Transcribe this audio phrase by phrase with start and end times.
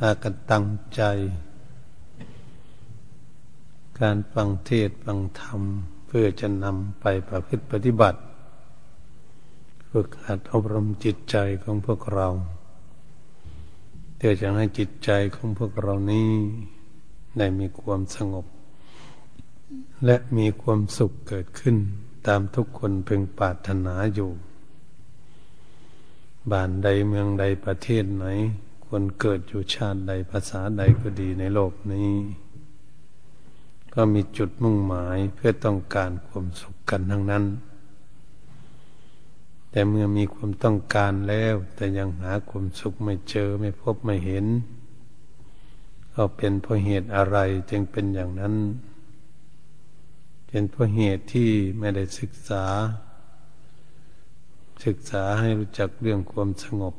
[0.00, 1.02] อากันตั้งใจ
[4.00, 5.60] การฟังเทศฟังธรรม
[6.06, 8.20] เพื่อจะนำไปประพฤติปฏิบัติ
[9.90, 12.28] ฝึกหัดอบรมจิตใจของพวกเรา
[14.16, 16.30] เพื่อจะให้จิตใจของพวกเรานี้
[17.38, 18.46] ได้มีความสงบ
[20.04, 21.76] และมีความสุขเกิดขึ้น
[22.26, 24.30] ตามทุกคนเพ่งปรารถนาอยู่
[26.50, 28.26] บ้านใดเมืองใดประเทศไหน
[28.88, 32.12] คนเกิดอยู่ชาติใดภาษาใดก็ดีในโลกนี้
[33.94, 37.44] ก็มีจุดมุ่งหมายเพื่อต้องการความสุขกันทั้งนั้น
[39.70, 44.46] แต่เมื่อมีความต้องการแล้ว แต่ยังหาความสุขไม่เจอไม่พบไม่เห็น
[46.14, 47.38] ก็เป็นเพราะเหตุอะไร
[47.70, 48.54] จึงเป็นอย่างนั้น
[50.46, 52.64] เป็นเพราะเหตุที่ไม่ได้ศึกษา
[54.84, 56.94] ศึกษาให้รู้จักเรื่องความสงบ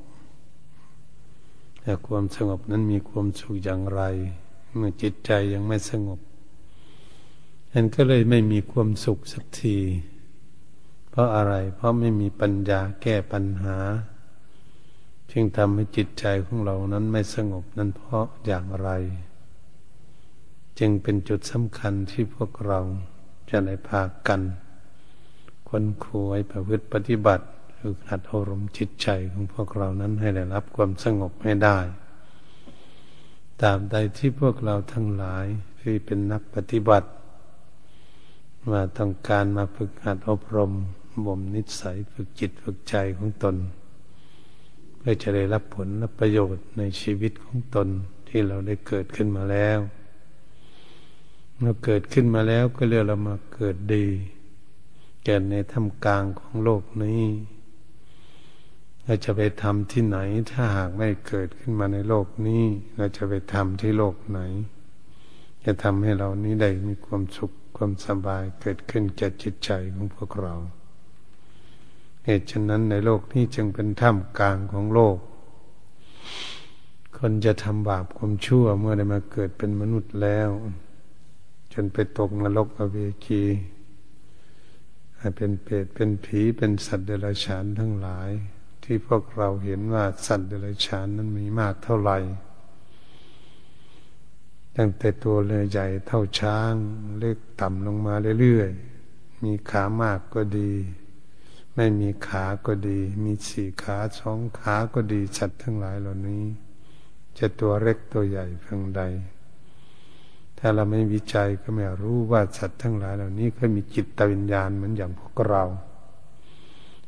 [1.88, 4.02] แต่ความสงบนั้นมีความสุขอย่างไร
[4.76, 6.20] เมื่อจิตใจยังไม่สงบ
[7.74, 9.78] นันก็เลยไม่มีความสุขสักที
[11.10, 13.78] เพราะอะไร เพราะไม่มีปัญญาแก้ปัญหา
[15.32, 18.90] จึงทำให้จิตใจของเรานั้นไม่สงบนั้นเพราะอย่างไร
[20.80, 22.80] จึงเป็นจุดสำคัญที่พวกเรา
[23.50, 24.42] จะได้พากัน
[25.70, 27.46] คนควยประพฤติปฏิบัติ
[27.80, 31.78] ฝึกหัดอารมณ์จิตใจของพวกเรานั้นให้ได้รับความสงบให้ได้
[33.64, 35.46] ตามใดที่พวกเราทั้งหลาย
[35.80, 37.10] ที่เป็นนักปฏิบัติ
[38.72, 40.72] มาต้องการมาฝึกหัดอบรม
[41.26, 43.56] บ่มนิสัยฝึกจิตฝึกใจของตน
[44.98, 47.88] เพื่อจะได้รับผลและประโยชน์ในชีวิตของตน
[48.28, 49.80] ที่เราได้เกิดขึ้นมาแล้ว
[51.62, 54.08] เราเกิดขึ้นมาแล้วก็เรียกเรามาเกิดดี
[55.24, 57.24] เกิดในท่ามกลางของโลกนี้
[59.10, 60.18] เราจะไปทำที่ไหน
[60.52, 62.64] ถ้าหากไม่เกิดขึ้นมาในโลกนี้
[62.98, 64.40] เราจะไปทำที่โลกไหน
[65.66, 70.56] จะทำให้เรานี้ได้มีความสุขความสบายเกิดขึ้นแก่จิตใจของพวกเรา
[72.26, 75.18] เหตุฉะนั้นในโลกนี้จึงเป็นท่ามกลางของโลก
[77.18, 80.50] คนจะทำบาปความชั่วเมื่อได้มาเกิดเป็นมนุษย์แล้ว
[81.74, 83.44] จนไปตกนรกอเวจี
[85.36, 88.32] เป็นเปรตเป็นผีเป็นสัตว์เดรัจฉานทั้งหลาย
[88.90, 92.18] ที่พวกเราเห็นว่าสัตว์เดรัจฉานนั้นมีมากเท่าไหร่
[94.76, 96.74] ตั้งแต่ตัวเลยใหญ่เท่าช้าง
[97.18, 100.72] เล็กต่ำลงมาเรื่อยๆ มีขามากก็ดี
[101.76, 106.44] ไม่มีขาก็ดี มีสี่ขาสองขาก็ดีสัตว์ทั้งหลายเหล่านี้
[107.38, 109.02] จะตัวเล็กตัวใหญ่เพียงใด
[110.58, 115.64] ถ้าเราไม่วิจัยก็ไม่รู้ว่าสัตว์ทั้งหลายเหล่านี้ก็มีจิตวิญญาณเหมือนอย่างพวกเรา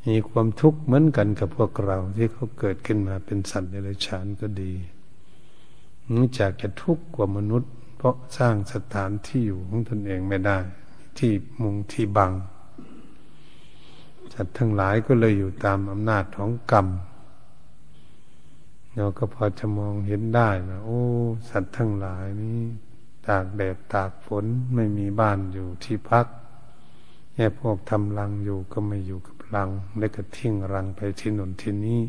[0.06, 4.72] มีความทุกข์เหมือนกันกับพวกเรา ที่เขาเกิดขึ้นมาเป็นสัตว์เดรัจฉานก็ดี
[6.14, 10.58] นอกจากจะทุกข์กว่ามนุษย์ เพราะสร้างสถานที่อยู่ของตนเองไม่ได้
[11.18, 12.32] ที่มุงที่บัง
[14.32, 16.86] สัตว์ทั้งหลายก็เลยอยู่ตามอำนาจของกรรม
[18.96, 21.02] เราก็พอจะมองเห็นได้ว่าโอ้
[21.50, 22.58] สัตว์ทั้งหลายนี้
[23.26, 24.44] ตากแดดตากฝน
[24.74, 26.26] ไม่มีบ้านอยู่ที่พัก
[27.34, 32.00] แค่พวกทำรังอยู่ก็ไม่อยู่กับ รัง แล้วก็ทิ้งรังไปที่นนที่นี้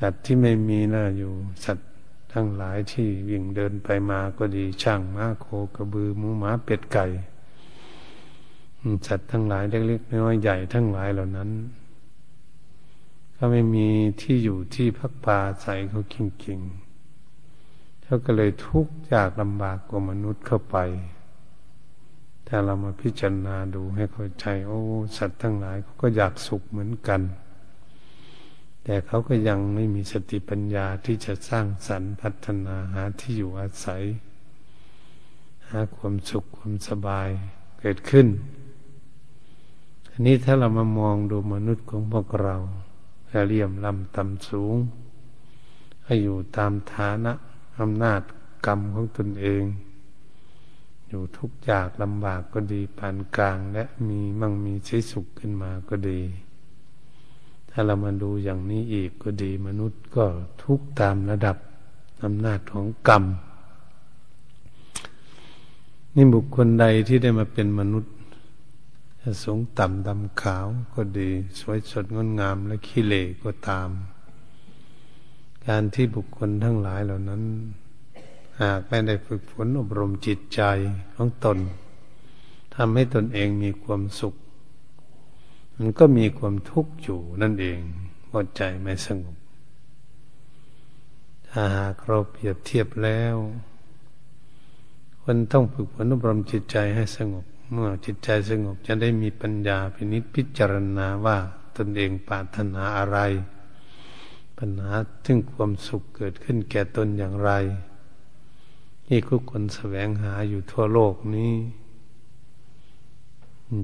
[0.00, 1.32] สัตว์ที่ไม่มีน่าอยู่
[1.64, 1.90] สัตว์
[2.32, 7.06] ทั้งหลายที่วิ่งเดินไปมาก็ดีช่างม้าโคกระบือหมูหมาเป็ดไก่
[9.06, 11.50] สัตว์ทั้งหลายเล็กๆน้อยใหญ่ทั้งหลายเหล่านั้น
[13.36, 13.88] ก็ไม่มี
[14.20, 16.16] ที่อยู่ที่พักปาใส่เขาจ
[16.46, 20.76] ริงๆเขาก็เลยทุกข์ยากลำบากกว่ามนุษย์เข้าไป
[22.48, 24.80] ถ้าเรามาพิจารณาดูให้เข้าใจ โอ้
[25.16, 27.20] สัตว์ทั้งหลายเขาก็อยากสุขเหมือนกัน
[28.84, 34.02] แต่เขาก็ยังไม่มีสติปัญญาที่จะสร้างสรรค์พัฒนาหาที่อยู่อาศัย
[35.68, 37.28] หาความสุขความสบาย
[37.80, 38.26] เกิดขึ้น
[40.10, 42.56] อันนี้ถ้าเรามามองดูมนุษย์ของพวกเรา
[43.48, 44.76] เรียมลำต่ำสูง
[46.04, 47.32] ให้อยู่ตามฐานะ
[47.80, 48.20] อำนาจ
[48.66, 49.62] กรรมของตนเอง
[51.16, 56.20] อยู่ทุกข์ยากลำบากก็ดีปานกลาง และมีมั่งมีใช้สุขขึ้นมาก็ดี
[57.70, 60.24] ถ้าเรามาดูอย่างนี้อีกก็ดี มนุษย์ก็
[60.62, 61.56] ทุกตามระดับ
[62.24, 63.24] อำนาจของกรรม
[66.14, 68.12] นี่บุคคลใดที่ได้มาเป็นมนุษย์
[69.42, 71.28] สูงต่ำดำขาวก็ดี
[71.60, 73.88] สวยสดงดงามและขี้เละก็ตาม
[75.66, 77.42] การที่บุคคลทั้งหลายเหล่านั้น
[78.62, 80.62] หากไม่ได้ฝึกฝนอบรมจิตใจ
[81.14, 81.58] ของตน
[82.74, 84.34] ทำให้ตนเองมีความสุข
[85.76, 87.78] มันก็มีความทุกข์อยู่นั่นเอง
[88.28, 89.36] หัวใจไม่สงบ
[91.48, 93.36] ถ้าหากเราเปรียบเทียบแล้ว
[95.22, 101.38] คนต้องฝึกฝนอบรมจิตใจให้สงบ เมื่อจิตใจสงบจะได้มีปัญญาพินิจพิจารณาว่า
[101.76, 103.18] ตนเองปรารถนาอะไร
[104.58, 104.92] ปัญหา
[105.24, 107.50] ถึงความสุขเกิดขึ้นแก่ตนอย่างไร
[109.08, 111.54] นี่ทุกคนแสวงหาอยู่ทั่วโลกนี้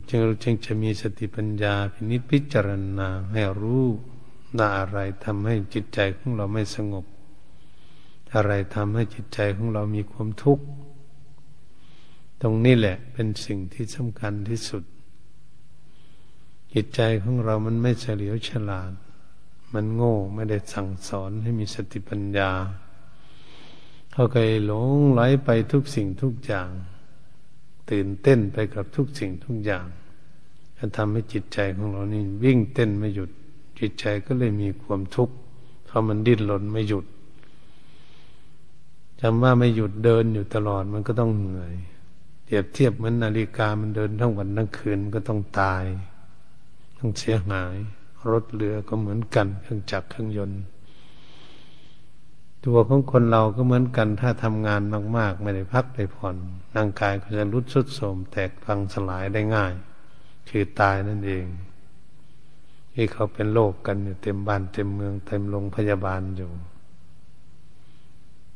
[0.09, 2.69] จึงเราจึงจะมีสติปัญญาพินิจพิจาร
[2.99, 3.85] ณาให้รู้
[4.59, 7.05] ว่าอะไรทำให้จิตใจของเราไม่สงบ
[8.35, 10.65] อะไรทำให้จิตใจของเรามีความทุกข์
[12.43, 14.85] ตรงนี้แหละเป็นสิ่งที่สำคัญที่สุด
[16.75, 18.93] จิตใจของเรามันไม่เฉลียวฉลาด
[19.73, 22.51] มันโง่ไม่ได้สั่งสอนให้มีสติปัญญา
[24.13, 26.69] เขาเคยหลงไหลไปทุกสิ่งทุกอย่าง
[27.91, 29.87] ตื่นเต้นไปกับทุกสิ่งทุกอย่าง
[30.77, 33.31] จะทำให้จิตใจของเรานี่วิ่งเต้นไม่หยุด
[33.79, 35.35] จิตใจก็เลยมีความทุกข์
[35.87, 37.07] เพราะมันดิ้นรนไม่หยุด
[39.21, 41.73] จำว่าไม่หยุดเดินอยู่ตลอดมันก็ต้องเหนื่อย
[42.45, 45.85] เทียบเทียบเหมือนนาฬิกามันเดินทั้งวันทั้งคืนก็ต้องตาย
[46.99, 47.77] ต้องเสียหาย
[48.31, 50.61] รถเรือก็เหมือนกันเครื่องจักรเครื่องยนต์
[52.67, 54.83] ตัวของคนเราก็เหมือนกัน ถ้าทำงาน
[55.17, 56.37] มากๆ ไม่ได้พักได้ผ่อน
[56.77, 59.73] ร่างกายก็จะรุดสุดโทมแตกพังสลายได้ง่าย
[60.49, 61.47] คือตายนั่นเอง
[62.95, 66.51] ที่เขาเป็นโรคกันอยู่เต็มบ้านเต็มเมืองเต็มโรงพยาบาลอยู่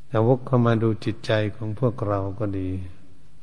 [0.09, 2.69] แต่วกเข้ามาดูจิตใจของพวกเราก็ดี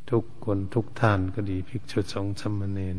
[0.10, 2.98] ทุกคนทุกท่านก็ดีภิกษุสงฆ์สมณเณร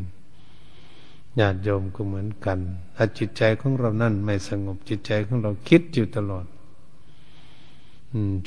[1.39, 2.59] ญาติโยมก็เหมือนกัน
[2.95, 6.45] ถ้าจิตใจของเรานั่นไม่สงบจิตใจของเราคิดอยู่ตลอด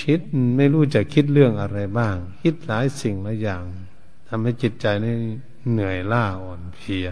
[0.02, 0.20] คิด
[0.56, 3.62] ไม่รู้จะคิดเรื่องอะไรบ้าง คิดหลายสิ่งหลายอย่าง
[4.28, 5.14] ทำให้จิตใจนี่
[5.72, 7.08] เหนื่อยล้าอ่อนเพลีย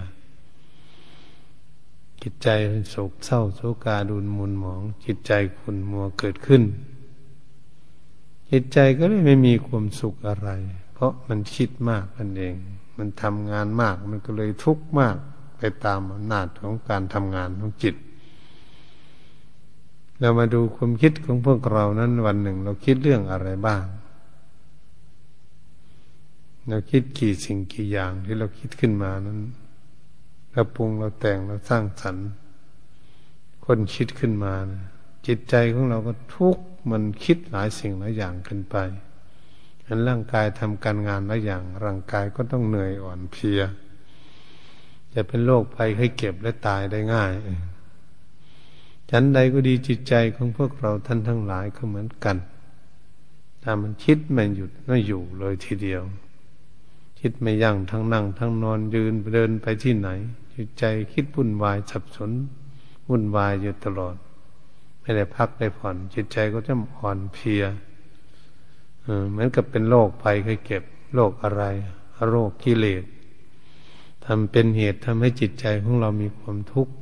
[2.23, 2.49] จิตใจ
[2.91, 6.63] โศกเศร้าโศกาดุนมุนหมอง จิตใจขุ่นมัวเกิดขึ้น
[8.51, 10.49] จิตใจก็เลยไม่มีความสุขอะไร
[10.93, 12.55] เพราะมันคิดมากนั่นเอง
[12.99, 15.17] มันทำงานมากมันก็เลยทุกข์มาก
[15.59, 17.95] ไปตามอำนาจของการทำงานของจิต
[20.21, 23.85] เรามาดูความคิดของพวกเรานั้นวันหนึ่ง เราคิดเรื่องอะไรบ้าง
[26.69, 29.41] เราคิดกี่สิ่งกี่อย่างที่เราคิดขึ้นมานั้น
[30.53, 32.29] เราปรุงเราแต่งเราสร้างสรรค์
[33.65, 34.83] คนคิดขึ้นมานะ
[35.27, 36.57] จิตใจของเราก็ทุก
[36.91, 38.77] มันคิดหลายสิ่งหลายอย่างขึ้นไป
[39.87, 43.61] อันร่างกายทำการงานหลายอย่าง ร่างกายก็ต้องเหนื่อยอ่อนเพลีย
[45.15, 47.31] จะเป็นโรคภัยไข้เก็บและตายได้ง่าย
[49.17, 52.37] ฉันใดก็ดีจิตใจของพวกเราท่านทั้งหลายก็เหมือนกัน
[53.63, 56.03] ถ้ามันคิดไม่หยุดไม่อยู่เลยทีเดียว
[57.21, 60.09] คิดไม่ยั่งทั้งนั่ง ทั้งนอนยืนเดินไปที่ไหน
[60.55, 62.31] จิตใจคิดวุ่นวายสับสน
[63.09, 64.17] วุ่นวายอยู่ตลอด
[65.01, 67.65] ไม่ได้พักได้ผ่อน จิตใจก็จะอ่อนเพลีย
[69.31, 70.83] เหมือนกับเป็นโรคภัยเคยเก็บ
[71.15, 71.63] โรคอะไร
[72.29, 73.05] โรคกิเลส
[74.25, 76.95] ทำเป็นเหตุทำให้จิตใจของเรามีความทุกข์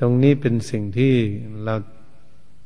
[0.00, 1.14] ตรงนี้เป็นสิ่งที่
[1.64, 1.74] เรา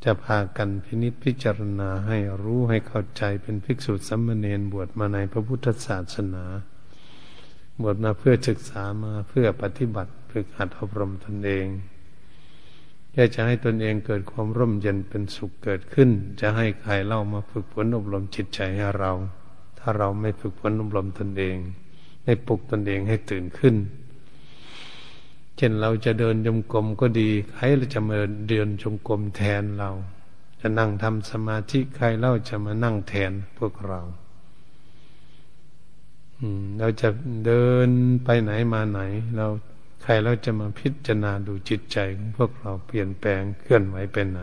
[0.04, 6.44] จะพากันพินิจพิจารณาให้รู้ให้เข้าใจเป็นภิกษุสัมมเนนบวชมาในพระพุทธศาสนา
[7.82, 11.66] บวชมาเพื่อศึกษามาเพื่อปฏิบัติฝึกหัดอบรมตนเอง
[13.14, 16.10] อยากจะให้ตนเองเกิดความร่มเย็นเป็นสุขเกิดขึ้น
[16.40, 19.12] จะให้ใครเล่ามาฝึกฝนอบรมจิตใจให้เรา
[19.78, 21.56] ถ้าเราไม่ฝึกฝนอบรมตนเอง
[22.24, 23.74] ไม่ปลุกตนเองให้ตื่นขึ้น
[25.56, 28.16] เช่นเราจะเดินจงกรมก็ดี ใครเราจะมา
[28.48, 29.90] เดินจงกรมแทนเรา
[30.60, 34.00] จะนั่งทำสมาธิใครเล่าจะมานั่งแทนพวกเรา
[36.78, 37.08] เราจะ
[37.46, 37.88] เดิน
[38.24, 39.00] ไปไหนมาไหน
[39.36, 39.46] เรา
[40.02, 44.40] ใครเราจะมาพิจารณาดูจิตใจของพวกเราเปลี่ยนแปลงเคลื่อนไหวไปไหน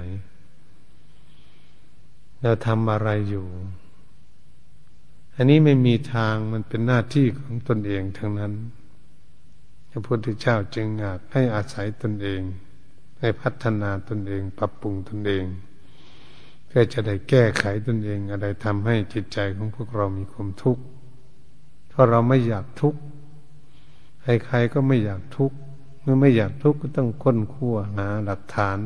[2.42, 3.48] เราทำอะไรอยู่
[5.36, 8.54] อันนี้ไม่มีทางมันเป็นหน้าที่ของตนเองทั้งนั้น
[9.90, 12.42] พระพุทธเจ้าจึงอากให้อาศัยตนเอง
[13.20, 15.46] ให้พัฒนาตนเอง ปรับปรุงตนเอง
[16.68, 20.84] เพื่อจะได้แก้ไขตนเอง อะไรทำให้จิตใจของพวกเรามีความทุกข์
[21.90, 23.00] เพราะเราไม่อยากทุกข์
[24.22, 25.58] ใครๆก็ไม่อยากทุกข์
[26.02, 28.78] เมื่อไม่อยากทุกข์ก็ต้องค้นคั่วหาหลักฐาน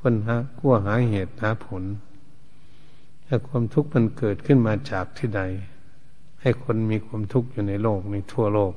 [0.00, 1.82] ค้นหาคั่วหาเหตุหาผล
[3.26, 5.42] ถ้าความทุกข์มันเกิดขึ้นมาจากที่ใด
[6.40, 8.74] ให้คนมีความทุกข์อยู่ในโลกในทั่วโลก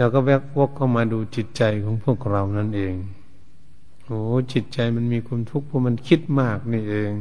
[0.00, 2.94] เราก็แวกวกเข้ามาดูจิตใจของพวกเรานั่นเอง
[4.06, 4.20] โอ้
[4.52, 7.12] จิตใจมันมีความทุกข์เพราะมันคิดมากนี่เอง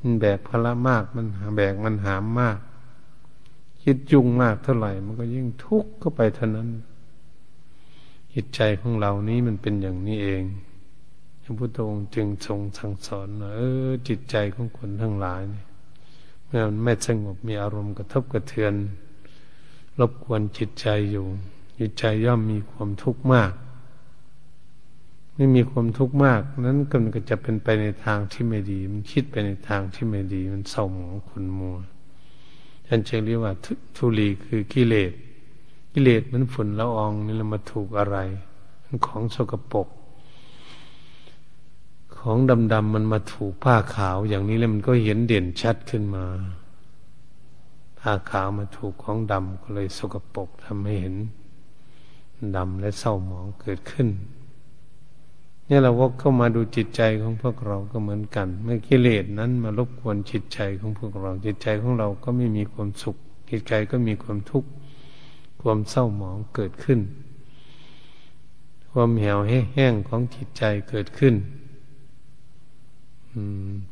[0.00, 1.26] มันแบกภาระมากมัน
[1.56, 2.58] แบกมันหามมาก
[3.82, 6.68] คิดยุ่งมากเท่าไหร่ มันก็ยิ่งทุกข์เข้าไปเท่านั้น
[8.34, 10.42] จิตใจของเรานี้มันเป็นอย่างนี้เอง
[11.42, 15.62] พระพุทธองค์จึงทรงสั่งสอนเออ จิตใจของคนทั้งหลายนี่
[16.46, 18.74] เมื่อมันไม่สงบมีอารมณ์กระทบกระเทือน
[20.00, 21.26] รบกวนจิตใจอยู่
[21.78, 23.52] จิตใจย่อมมีความทุกข์มาก
[25.34, 26.78] ไม่มีความทุกข์มาก นั้น
[27.14, 31.76] ก็จะเป็นไปในทางที่ไม่ดี มันคิดไปในทางที่ไม่ดี มันเศร้าหมองขุนมัว
[32.86, 33.52] ท่านจึงเรียกว่า
[33.96, 35.12] ทุลีคือกิเลส
[35.92, 38.16] กิเลสมันฝุ่นละอองนี่เรามาถูกอะไร
[38.84, 39.88] มันของสกปรก
[42.18, 42.36] ของ
[42.72, 46.24] ดำๆมันมาถูกผ้าขาวอย่างนี้แล้วมันก็เห็นเด่นชัดขึ้นมา
[47.98, 51.14] ผ้าขาวมาถูกของดำก็เลยสกปรกทำให้เห็น
[52.56, 54.08] ดำและเศร้าหมองเกิดขึ้น
[55.66, 63.16] เนี่ยเราวกเข้ามาดูจิตใจของพวกเราก็เหมือนกัน เมื่อกิเลสนั้นมารบกวนจิตใจของพวกเรา จิตใจของเราก็ไม่มีความสุข
[63.50, 64.68] จิตใจก็มีความทุกข์
[65.62, 67.00] ความเศร้าหมองเกิดขึ้น
[68.90, 69.38] ความเหี่ยว
[69.74, 71.34] แห้งของจิตใจเกิดขึ้น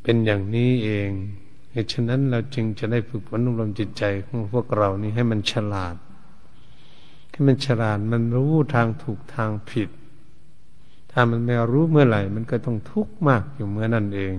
[0.03, 1.11] เป็นอย่างนี้เอง
[1.73, 5.97] เหตุฉะนั้นเราจึงจะได้ฝึกฝนอบรมจิตใจของพวกเรานี้ให้มันฉลาด
[7.33, 9.89] ให้มันฉลาดมันรู้ทางถูกทางผิด
[11.13, 14.35] ถ้ามันไม่รู้เมื่อไหร่ มันก็ต้องทุกข์มากอยู่เมื่อนั่นเอง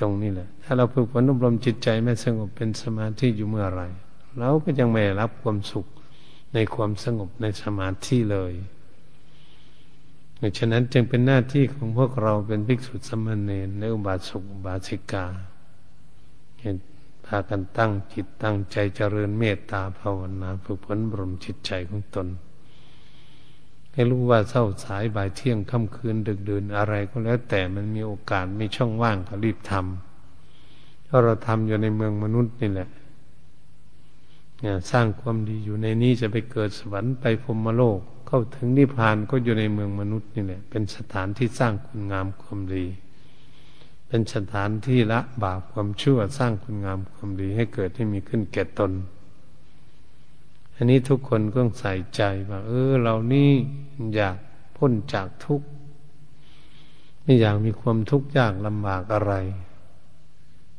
[0.00, 3.82] ตรงนี้แหละ ถ้าเราฝึกฝนอบรมจิตใจไม่สงบเป็นสมาธิอยู่เมื่อไร
[4.38, 5.86] เราก็ยังไม่รับความสุข
[6.54, 8.54] ในความสงบในสมาธิเลย
[10.58, 15.26] ฉะนั้นจึงเป็นหน้าที่ของพวกเราเป็นภิกษุสมณเณรและอุบาสกอุบาสิกา
[16.60, 16.76] เห็น
[17.26, 22.28] พากันตั้งจิตตั้งใจเจริญเมตตาภาวนาฝึกฝนบรมจิตใจของตน
[23.92, 32.88] ให้รู้ว่าเศร้าสายบ่ายเที่ยงค่ำคืนดึกดื่นอะไรก็แล้ว แต่มันมีโอกาสมีช่องว่างก็รีบทำเพราะเราทำอยู่ในเมืองมนุษย์นี่แหละ
[34.90, 42.84] สร้างความดีอยู่ในนี้จะไปเกิดสวรรค์ไปพรมโลก เข้าถึงนิพพานก็อยู่ในเมืองมนุษย์นี่แหละเป็นสถานที่สร้างคุณงามความดี
[44.16, 48.92] เป็นสถานที่ละบาปความชั่วสร้างคุณงามความดีให้เกิดให้มีขึ้นแก่ตน
[50.74, 53.50] อันนี้ทุกคนก็ต้องใส่ใจว่าเออ เรานี่
[54.14, 54.36] อยาก
[54.76, 55.66] พ้นจากทุกข์
[57.22, 59.34] ไม่อยากมีความทุกข์ยากลำบากอะไร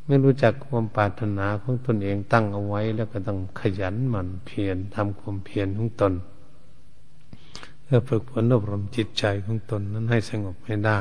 [0.06, 6.14] ไม่รู้จักความปรารถนาของตนเองตั้งเอาไว้แล้วก็ต้องขยันหมั่นเพียรทำความเพียรของตน
[7.84, 11.00] เพื่อฝึกฝนอบรมจิตใจของตนนั้นให้สงบให้ได้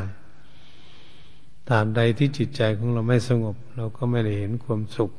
[1.71, 5.11] ตามใดที่จิตใจของเราไม่สงบ เราก็ไม่ได้เห็นความสุข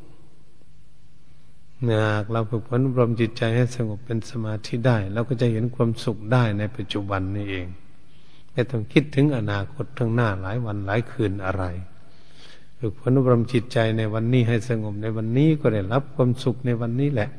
[1.89, 7.67] หากเราฝึกฝนอบรมจิตใจให้สงบเป็นสมาธิได้เราก็จะเห็นความสุขได้ในปัจจุบันนี่เอง
[8.51, 11.63] ไม่ต้องคิดถึงอนาคตข้างหน้าหลายวันหลายคืนอะไร
[12.79, 17.29] ฝึกฝนอบรมจิตใจในวันนี้ให้สงบในวันนี้ก็ได้รับความสุขในวันนี้แหละ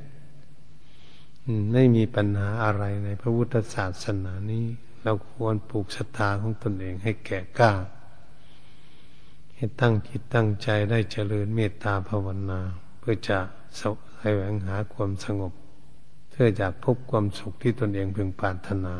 [1.73, 4.65] ไม่มีปัญหาอะไรในพระพุทธศาสนานี้
[5.05, 7.73] เราควรปลูกศรัทธาของตนเองให้แก่กล้า
[9.61, 12.61] ให้ตั้งจิตตั้งใจได้เจริญเมตตาภาวนา
[12.99, 13.38] เพื่อจะ
[13.81, 13.83] ส
[14.19, 15.53] แสวงหาความสงบ
[16.31, 18.95] เพื่ออยากพบความสุขที่ตนเองพึงปรารถนา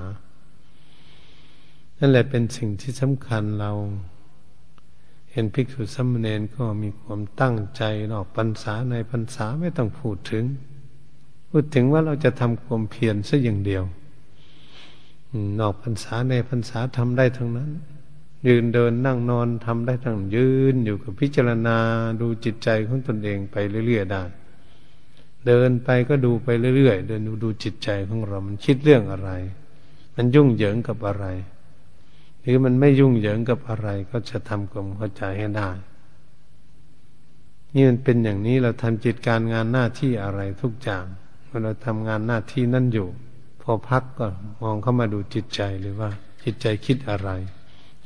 [1.99, 3.73] นั่นแหละเป็นสิ่งที่สำคัญเรา
[5.33, 10.45] เห็นภิกษุสัมเนนก็มีความตั้งใจนอกพรรษาในพรรษาไม่ต้องพูดถึง
[11.51, 13.85] พูดถึงว่าเราจะทำความเพียรซะอย่างเดียว
[15.61, 17.71] นอกพรรษาในพรรษาทำได้ทั้งนั้น
[18.47, 21.77] ยืนเดินนั่งนอนทำได้ทั้งยืนอยู่กับพิจารณา
[22.21, 24.23] ดูจิตใจของตนเองไปเรื่อยๆได้
[25.47, 29.31] เดินไปก็ดูไปเรื่อยๆเดินดูดูจิตใจของเรา มันคิดเรื่องอะไร
[30.17, 31.27] มันยุ่งเหยิงกับอะไร
[32.41, 35.71] หรือมันไม่ยุ่งเหยิงกับอะไร ก็จะทำความเข้าใจให้ได้
[37.75, 41.05] นี่มันเป็นอย่างนี้เราทำจิตการงานหน้าที่อะไรทุกอย่าง
[41.45, 43.09] เมื่อเราทำงานหน้าที่นั่นอยู่
[43.63, 44.27] พอพักก็
[44.63, 46.11] มองเข้ามาดูจิตใจหรือว่า
[46.45, 47.31] จิตใจคิดอะไร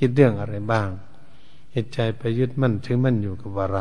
[0.05, 0.89] คิดเรื่องอะไรบ้าง
[1.73, 3.81] เหตุใจไปยึดมั่นถือมั่นอยู่กับอะไร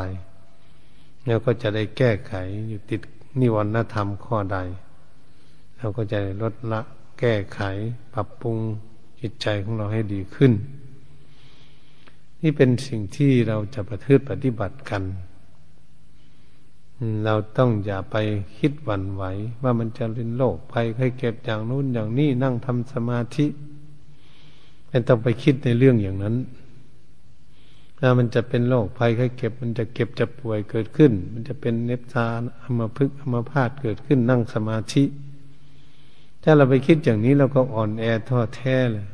[1.26, 2.34] แล้วก็จะได้แก้ไข
[2.68, 3.02] อยู่ติด
[3.40, 4.58] นิวรณธรรมข้อใด
[5.78, 6.82] เราก็จะลดละ
[7.20, 7.62] แก้ไข
[8.14, 8.58] ปรับปรุง
[9.20, 10.52] จิตใจของเราให้ดีขึ้น
[12.42, 15.04] นี่เป็นสิ่งที่เราจะประพฤติปฏิบัติกัน
[17.26, 18.16] เราต้องอย่าไป
[18.58, 19.24] คิดหวั่นไหว
[19.64, 23.48] ว่ามันจะเป็นโรคภัยไข้เก็บอย่างนู้นอย่างนี้นั่งทำสมาธิ
[24.92, 26.36] ไม่ต้องไปคิดในเรื่องอย่างนั้น
[28.00, 32.26] ถ้ามันจะเป็นโรคภัยไข้เก็บ มันจะเก็บจะป่วยเกิดขึ้น มันจะเป็นเนบชา
[32.62, 35.04] อมาพึกอมาพาดเกิดขึ้นนั่งสมาธิ
[36.44, 39.08] ถ้าเราไปคิดอย่างนี้เราก็อ่อนแอท้อแท้เลย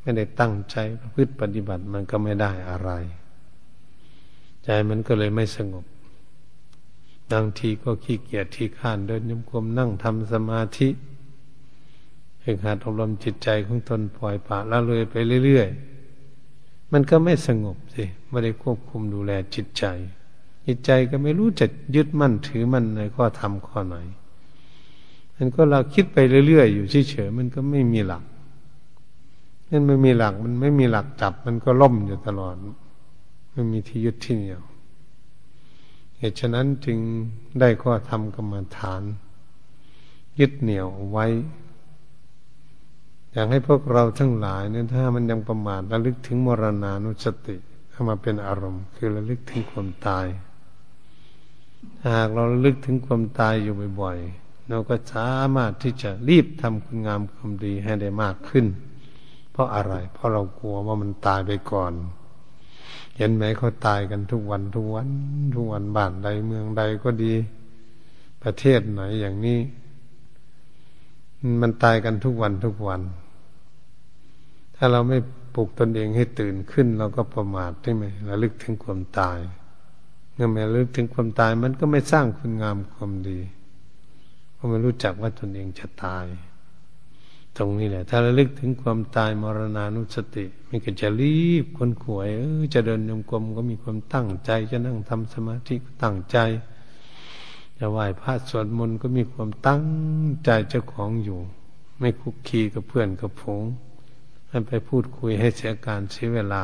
[0.00, 2.90] ไม่ได้ตั้งใจประพฤติปฏิบัติมันก็ไม่ได้อะไร
[4.64, 5.84] ใจมันก็เลยไม่สงบ
[7.32, 10.88] บางทีก็ขี้เกียจที่ข้านเดินยมกลมนั่งทำสมาธิ
[12.42, 19.84] เองหัดอบรมจิตใจของตนปล่อยปละละเลยไปเรื่อยๆ มันก็ไม่สงบสิไม่ได้ควบคุมดูแลจิตใจ
[20.66, 23.96] จิตใจก็ไม่รู้จะยึดมั่นถือมั่นในข้อธรรมข้อไหน
[25.36, 28.24] มันก็เราคิดไปเรื่อยๆ อยู่เฉยๆมันก็ไม่มีหลัก
[29.70, 32.54] นั่นไม่มีหลักมันไม่มีหลักจับ มันก็ล่มอยู่ตลอด
[33.52, 34.62] ไม่มีที่ยึดที่เหนี่ยว
[36.16, 36.98] เหตุฉะนั้นจึง
[37.60, 39.02] ได้ข้อธรรมกรรมฐาน
[40.38, 41.26] ยึดเหนี่ยวไว้
[43.32, 47.56] อยากให้พวกเราทั้งหลายเนี่ยถ้ามันยังประมาทระลึกถึงมรณานุสติ
[47.90, 50.26] เข้ามาเป็นอารมณ์ คือระลึกถึงความตาย
[52.08, 58.66] หากเราระลึกถึงความตายอยู่บ่อยๆ เราก็สามารถที่จะรีบทำคุณงามความดีให้ได้มากขึ้น
[59.52, 61.92] เพราะอะไร เพราะเรากลัวว่ามันตายไปก่อน
[63.16, 65.08] เห็นไหมเขาตายกันทุกวันทุกวัน
[65.54, 67.34] ทุกวันบ้านใดเมืองใดก็ดี
[68.42, 69.58] ประเทศไหนอย่างนี้
[71.62, 73.00] มันตายกันทุกวันทุกวัน
[74.84, 75.18] ถ้าเราไม่
[75.54, 79.38] ปลุกตนเองให้ตื่นขึ้น เราก็ประมาทใช่ไหมระลึกถึงความตาย
[80.34, 83.40] เมื่อไม่ระลึกถึงความตายมันก็ไม่สร้างคุณงามความดี
[84.52, 86.26] เพราะไม่รู้จักว่าตนเองจะตาย
[87.56, 96.38] ตรงนี้แหละ ถ้าระลึกถึงความตายมรณานุสติมันก็จะรีบคนขวยเออจะเดินยมกลมก็มีความตั้งใจ จะนั่งทำสมาธิก็ตั้งใจ
[97.78, 99.84] จะไหว้พระสวดมนต์ก็มีความตั้ง
[100.44, 101.38] ใจเจ้าของอยู่
[101.98, 103.62] ไม่คุกคีกับเพื่อนกับผง
[104.52, 106.62] ให้ไปพูดคุยให้เสียการเสียเวลา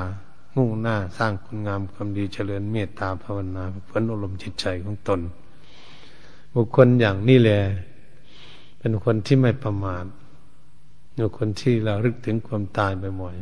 [0.56, 5.20] มุ่งหน้าสร้างคุณงามความดีเจริญเมตตาภาวนาเพื่ออารมณ์จิตใจของตน
[6.54, 7.60] บุคคลอย่างนี้แหละ
[8.78, 10.04] เป็นคนที่ไม่ประมาท
[11.16, 13.36] อยู่คนที่เราลึกถึงความตายบ่อย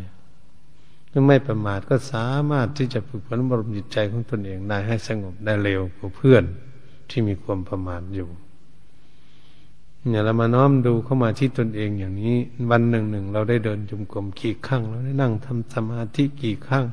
[0.53, 6.45] ๆถ้าไม่ประมาทก็สามารถที่จะฝึกฝนบรมจิตใจของตนเองได้ให้สงบได้เร็วกว่าเพื่อน
[7.11, 8.29] ที่มีความประมาทอยู่
[10.09, 12.37] เนี่ยเรามาน้อมดูเข้ามาที่ตนเองอย่างนี้
[12.71, 16.85] วันหนึ่งหนึ่งเราได้เดินจุมกลมกี่ครั้งเราได้นั่งทำสมาธิกี่ครั้ง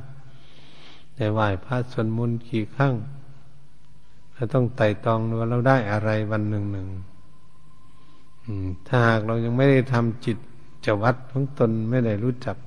[1.16, 2.94] ได้ไหว้พระสวดมนต์กี่ครั้ง
[4.34, 6.88] เราต้องไต่ตองว่าเราได้อะไรวันหนึ่งหนึ่ง
[8.88, 10.38] ถ้าหากเรายังไม่ได้ทำจิต
[10.86, 12.58] จวัดของตนไม่ได้รู้จัก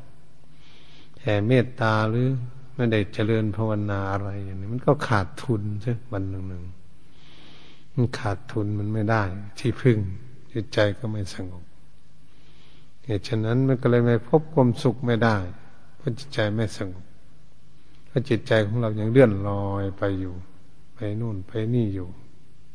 [1.16, 2.28] แผ่เมตตาหรือ
[2.76, 6.64] ไม่ได้เจริญภาวนาอะไรอย่างนี้มันก็ขาดทุนใช่วันหนึ่งหนึ่ง
[7.94, 9.22] มันขาดทุนมันไม่ได้
[9.58, 9.98] ที่พึ่ง
[10.56, 11.64] จิตใจก็ไม่สงบ
[13.04, 15.36] เหตุฉะนั้นมันก็เลยไม่พบความสุขไม่ได้
[15.96, 17.04] เพราะจิตใจไม่สงบ
[18.06, 20.34] เพราะจิตใจของเรายังเลื่อนลอยไปอยู่
[20.94, 22.08] ไปนู่นไปนี่อยู่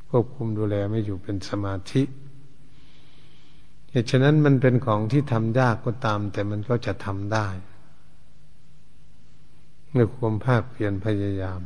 [0.09, 2.03] ควบคุมดูแลไม่อยู่เป็นสมาธิ
[3.89, 7.47] เหตุฉะนั้นมันเป็นของที่ทำยากก็ตาม แต่มันก็จะทำได้
[9.91, 11.61] เมื่อความภาคเพียรพยายาม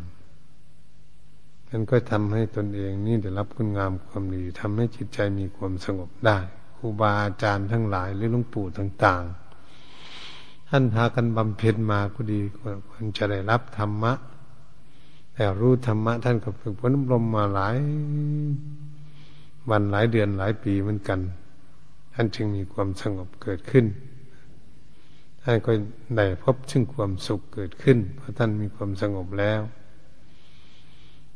[1.70, 6.38] มันก็ทำให้ตนเองนี่ได้รับคุณงามความดีทำให้จิตใจมีความสงบได้
[6.76, 9.24] ครูบาอาจารย์ทั้งหลายหรือหลวงปู่ต่าง
[9.96, 12.40] ๆ ท่านพากันบำเพ็ญมาก็ดี
[12.88, 14.14] ควรจะได้รับธรรมะ
[15.34, 17.78] แต่รู้ธรรมะท่านก็ฝึกฝนอบรมมาหลาย
[19.70, 21.20] วันหลายเดือนหลายปีเหมือนกัน
[22.14, 23.86] ท่านจึงมีความสงบเกิดขึ้น
[25.44, 25.72] ท่านก็
[26.18, 29.62] ได้พบซึ่งความสุขเกิดขึ้น เพราะท่านมีความสงบแล้ว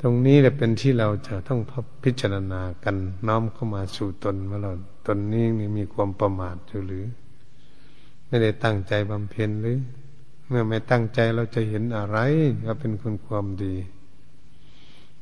[0.01, 1.59] ตรงนี้แหละเป็นที่เราจะต้อง
[2.03, 2.95] พิจารณากัน
[3.27, 4.71] น้อมเข้ามาสู่ตนว่าเรา
[5.07, 5.45] ตนนี้
[5.77, 7.05] มีความประมาทอยู่หรือ
[8.27, 9.77] ไม่ได้ตั้งใจบำเพ็ญหรือ
[10.47, 12.17] เมื่อไม่ตั้งใจเราจะเห็นอะไร
[12.65, 13.75] ก็เป็นคนความดี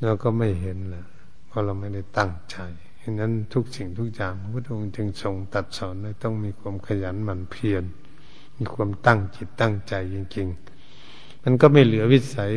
[0.06, 1.06] เราก็ไม่เห็นละ
[1.48, 2.58] เพราะเราไม่ได้ตั้งใจ
[3.02, 7.84] ฉะนั้นทุกสิ่งทุกอย่างพระพุทธองค์จึงทรงตัดสอนให้ต้องมีความขยันหมั่นเพียร
[8.58, 12.54] มีความตั้งจิตตั้งใจจริงๆมันก็ไม่เหลือวิสัย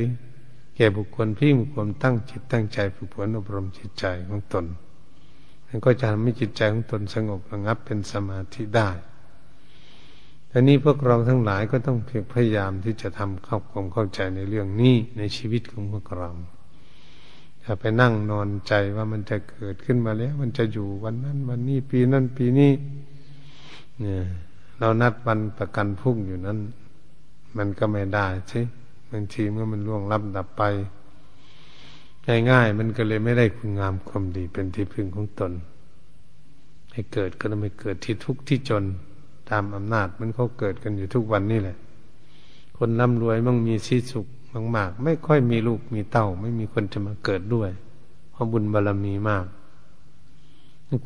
[0.81, 4.65] ก่บุคคลที่มีความตั้งจิตตั้งใจฝึกฝนอบรมจิตใจของตน
[5.67, 8.91] มันก็จะทำให้จิตใจของตนสงบระงับเป็นสมาธิได้
[10.49, 16.31] แต่นี้พวกเราทั้งหลายก็ต้องเพียรพยายามที่จะทำเข้าความเข้าใจในเรื่องนี้ในชีวิตของพวกเรา
[17.61, 22.73] อย่าไปนั่งนอนใจว่ามันจะเกิดขึ้นมาแล้ว มันจะอยู่วันนั้น วันนี้ปีนั้นปีนี้
[24.01, 24.23] เนี่ย
[24.79, 26.59] เรานัดวันประกันพรุ่งอยู่นั้น
[27.57, 28.61] มันก็ไม่ได้ใช่
[29.11, 30.63] บางทีเมื่อมันล่วงลับดับไป
[32.51, 35.53] ง่ายๆ มันก็เลยไม่ได้คุณงามความดีเป็นที่พึ่งของตน
[36.93, 38.85] ให้เกิดก็ต้องไม่เกิดที่ทุกข์ที่จน
[39.51, 41.77] ตามอำนาจมันเขาเกิดกันอยู่ทุกวันนี่แหละ
[42.77, 44.27] คนร่ำรวยมั่งมีชีสุข
[44.77, 47.71] มากๆ ไม่ค่อยมีลูกมีเต้า ไม่มีคนจะมาเกิดด้วย
[48.31, 49.47] เพราะบุญบารรมีมาก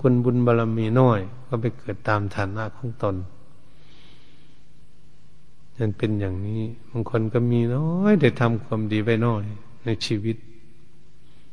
[0.01, 3.15] คนบุญบารรมีน้อย ก็ไปเกิดตามฐานะของตน
[5.79, 9.45] นั่นเป็นอย่างนี้บางคนก็มีน้อยได้ทำความดีไว้น้อย
[9.85, 10.37] ในชีวิต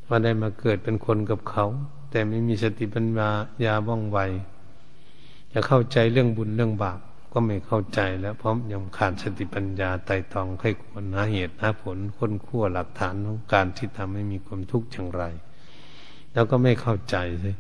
[0.08, 1.66] ว่าได้มาเกิดเป็นคนกับเขา
[2.12, 3.30] แต่ไม่มีสติปัญญา
[3.66, 4.20] ยาว่องไว
[5.54, 7.00] จะเข้าใจเรื่องบุญเรื่องบาป
[7.34, 15.24] ก็ไม่เข้าใจแล้วเพราะยังขาดสติปัญญาไต่ตองให้ควรหาเหตุหาผลค้นคั่วหลักฐานของการที่ทำให้มีความทุกข์อย่างไร
[16.34, 17.56] แล้วก็ไม่เข้าใจเลย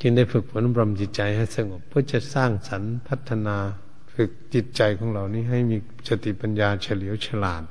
[0.00, 3.56] จึงได้ฝึกฝนบรมจิตใจให้สงบเพื่อจะสร้างสรรค์พัฒนา
[4.14, 5.76] ฝึกจิตใจของเรานี้ให้มี
[6.08, 7.62] สติปัญญาเฉลียวฉลาด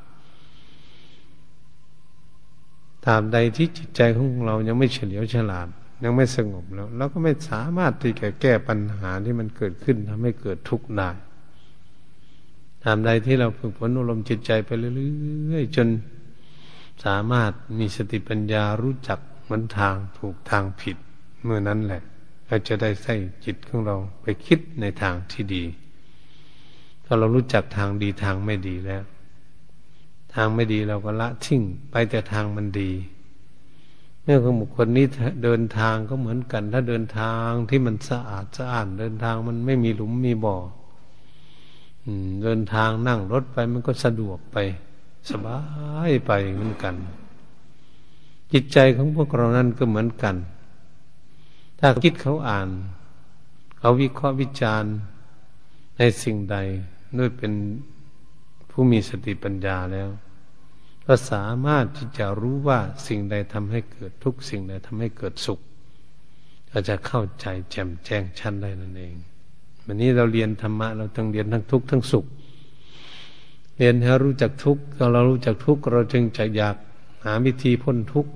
[3.06, 5.68] ตาบใดที่จิตใจของเรายังไม่เฉลียวฉลาด
[6.04, 11.10] ยังไม่สงบแล้วเราก็ไม่สามารถที่จะแก้ปัญหาที่มันเกิดขึ้นทำให้เกิดทุกข์ได้
[12.84, 15.88] ตามใดที่เราฝึกฝนอารมณ์จิตใจไปเรื่อยๆจน
[17.06, 20.98] สามารถมีสติปัญญารู้จักมันทางถูกทางผิด
[21.44, 22.02] เมื่อนั้นแหละ
[22.48, 25.64] เราจะได้ใส่จิตของเราไปคิดในทางที่ดี
[27.14, 29.04] ถ้าเรารู้จักทางดีทางไม่ดีแล้ว
[30.34, 32.92] ทางไม่ดีเราก็ละทิ้งไปแต่ทางมันดี
[34.24, 35.06] เมื่อของบุคคลนี้
[35.44, 40.58] เดินทางก็เหมือนกัน ถ้าเดินทางที่มันสะอาดสะอาดเดินทางมันไม่มีหลุมมีบ่อ
[42.44, 44.58] เดินทางนั่งรถไปมันก็สะดวกไป
[45.30, 45.60] สบา
[46.10, 46.96] ยไปเหมือนกัน
[48.52, 50.36] จิตใจของพวกเรานั้นก็เหมือนกัน
[51.80, 52.70] ถ้าคิดเขาอ่าน
[53.78, 54.94] เขาวิเคราะห์วิจารณ์
[55.98, 56.58] ในสิ่งใด
[57.18, 57.54] ด้วยเป็น
[58.70, 60.10] ผู้มีสติปัญญาแล้ว
[61.06, 65.60] ก็สามารถที่จะรู้ว่าสิ่งใดทำให้เกิดทุกสิ่งใดทำให้เกิดสุข
[66.70, 69.16] ก็จะเข้าใจแจ่มแจ้งชั้นได้นั่นเอง
[69.86, 72.26] วันนี้เราเรียนธรรมะเราต้องเรียนทั้งทุกข์ทั้งสุข
[73.78, 76.76] เรียนให้รู้จักทุกข์เรารู้จักทุกข์เราจึงจะอยาก
[77.26, 78.32] หาวิธีพ้นทุกข์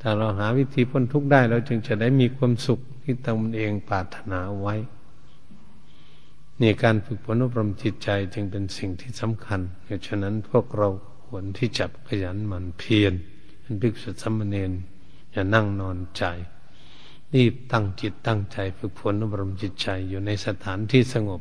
[0.00, 4.74] ถ้าเราหาวิธีพ้นทุกข์ได้เราจึงจะได้มีความสุขที่ตนเองปรารถนาไว้
[6.60, 10.88] นี่การฝึกฝนอบรมจิตใจจึงเป็นสิ่งที่สำคัญเพราะฉะนั้นพวกเรา
[11.26, 13.12] ควรที่จะขยันหมั่นเพียร
[13.60, 14.72] เป็นภิกษุสมณเณร
[15.32, 16.24] อย่านั่งนอนใจ
[17.34, 21.40] รีบตั้งจิตตั้งใจฝึกฝนอบรมจิตใจอยู่ในสถานที่สงบ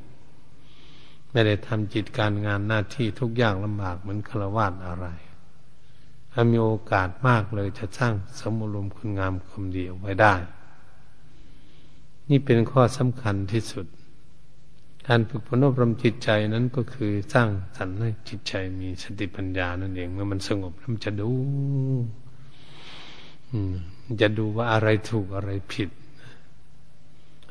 [1.31, 5.07] ไม่ได้ทำจิตการงานหน้าที่ทุกอย่างลำบากเหมือนฆราวาสอะไร
[6.31, 10.35] ถ้ามีโอกาสมากเลยจะสร้างสมุรมคุณงามความดีเอาไว้ได้
[12.29, 13.85] นี่เป็นข้อสำคัญที่สุด
[15.07, 21.31] การฝึกฝนอบรมจิตใจนั้นก็คือสร้างสรรค์ให้จิตใจมีสติปัญญานั่นเอง เมื่อมันสงบมันจะดู
[24.21, 25.89] จะดูว่าอะไรถูกอะไรผิด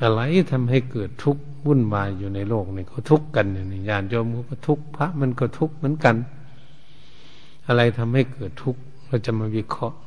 [0.02, 0.20] อะไร
[0.52, 6.16] ทำให้เกิดทุกข์วุ่นวายอยู่ในโลกนี่เขาทุกข์กันเนี่ยญาณโยมก็ทุกข์พระมันก็ทุกข์เหมือนกัน
[7.66, 9.98] อะไรทำให้เกิดทุกข์เราจะมาวิเคราะห์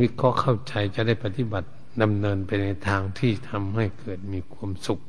[0.00, 1.68] วิเคราะห์เข้าใจจะได้ปฏิบัติ
[2.02, 5.00] ดำเนินไปในทางที่ทำให้เกิดมีความสุข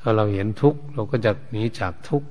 [0.00, 2.28] ถ้าเราเห็นทุกข์เราก็จะหนีจากทุกข์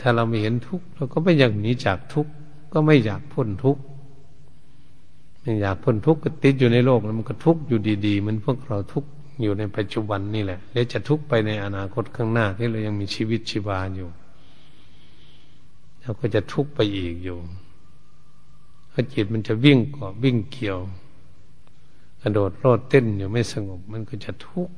[0.00, 2.32] ถ้าเราไม่เห็นทุกข์เราก็ไม่อยากหนีจากทุกข์
[2.72, 3.82] ก็ไม่อยากพ้นทุกข์
[5.42, 9.10] ไม่อยากพ้นทุกข์ก็ติดอยู่ในโลกแล้วมันก็ทุกข์อยู่ดีๆมันพวกเราทุกข์
[9.42, 14.08] อยู่ในปัจจุบันนี่แหละ แล้วจะทุกข์ไปในอนาคตข้างหน้าที่เรายังมีชีวิตชีวาอยู่
[16.02, 17.38] เราก็จะทุกข์ไปอีกอยู่
[18.92, 20.78] ถ้าจิตมันจะวิ่งเกาะวิ่งเกี่ยว
[22.20, 24.74] กระโดดโลดเต้นอยู่ไม่สงบ มันก็จะทุกข์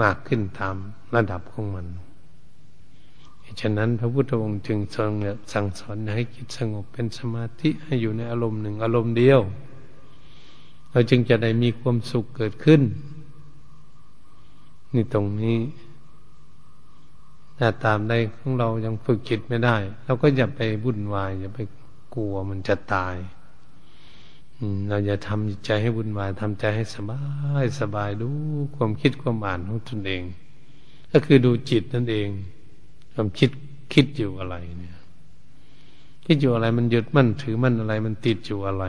[0.00, 0.76] มากขึ้นตาม
[1.14, 1.86] ระดับของมัน
[3.60, 5.12] ฉะนั้นพระพุทธองค์จึงทรง
[5.52, 9.40] สั่งสอนให้จิตสงบเป็นสมาธิให้อยู่ในอารมณ์หนึ่งอารมณ์เดียว
[10.90, 12.82] เราจึงจะได้มีความสุขเกิดขึ้น
[14.94, 15.58] นี่ตรงนี้
[17.58, 21.60] ถ้าตามใดของเรายังฝึกจิตไม่ได้ เราก็อย่าไปวุ่นวาย อย่าไป
[22.14, 23.16] กลัวมันจะตาย
[24.88, 27.20] เราอย่าทำใจให้วุ่นวายทำใจให้สบา
[27.62, 28.28] ยสบายดู
[28.76, 30.22] ความคิดความอ่านของตนเอง
[31.10, 32.28] ก็คือดูจิตนั่นเอง
[33.12, 33.50] ความคิด
[33.92, 34.96] คิดอยู่อะไรเนี่ย
[36.26, 38.84] คิดอยู่อะไรมันหยึดมั่นถือมั่นอะไร มันติดอยู่อะไร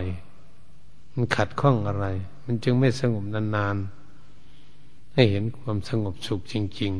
[1.14, 2.06] มันขัดข้องอะไร
[2.46, 6.94] มันจึงไม่สงบนานๆ ให้เห็นความสงบสุขจริง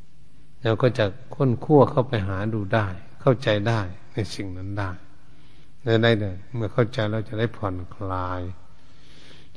[0.00, 2.86] ๆ แล้วก็จะค้นคั่วเข้าไปหาดูได้
[3.20, 3.80] เข้าใจได้
[4.14, 4.90] ในสิ่งนั้นได้
[5.84, 8.42] ได้ได้เลยเมื่อเข้าใจเราจะได้ผ่อนคลาย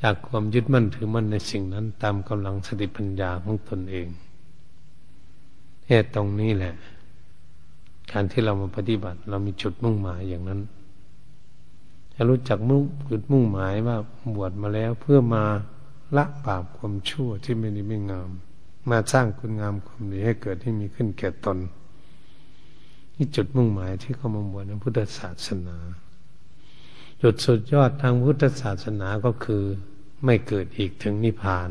[0.01, 4.07] จากความยึดมั่นถือมั่นในสิ่งนั้น ตามกำลังสติปัญญาของตนเอง
[5.88, 6.73] เหตุตรงนี้แหละ
[8.12, 10.62] การที่เรามาปฏิบัติ เรามีจุดมุ่งหมายอย่างนั้น
[12.13, 13.97] จะรู้จักมุ่งจุดมุ่งหมายว่า
[14.36, 15.43] บวชมาแล้วเพื่อมา
[16.17, 18.29] ละบาปความชั่วที่ไม่ดีไม่งาม
[18.89, 21.57] มาสร้างคุณงามความดีให้เกิดให้มีขึ้นแก่ตน
[23.15, 25.77] นี่จุดมุ่งหมายที่เขามาบวชในพุทธศาสนา
[27.25, 29.63] จุดสุดยอดทางพุทธศาสนาก็คือ
[30.25, 31.69] ไม่เกิดอีกถึงนิพพาน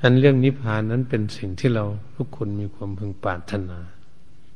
[0.00, 1.84] อันเรื่องนิพพานนั้นเป็นสิ่งที่เรา
[2.16, 3.78] ทุกคนมีความพึงปรารถนา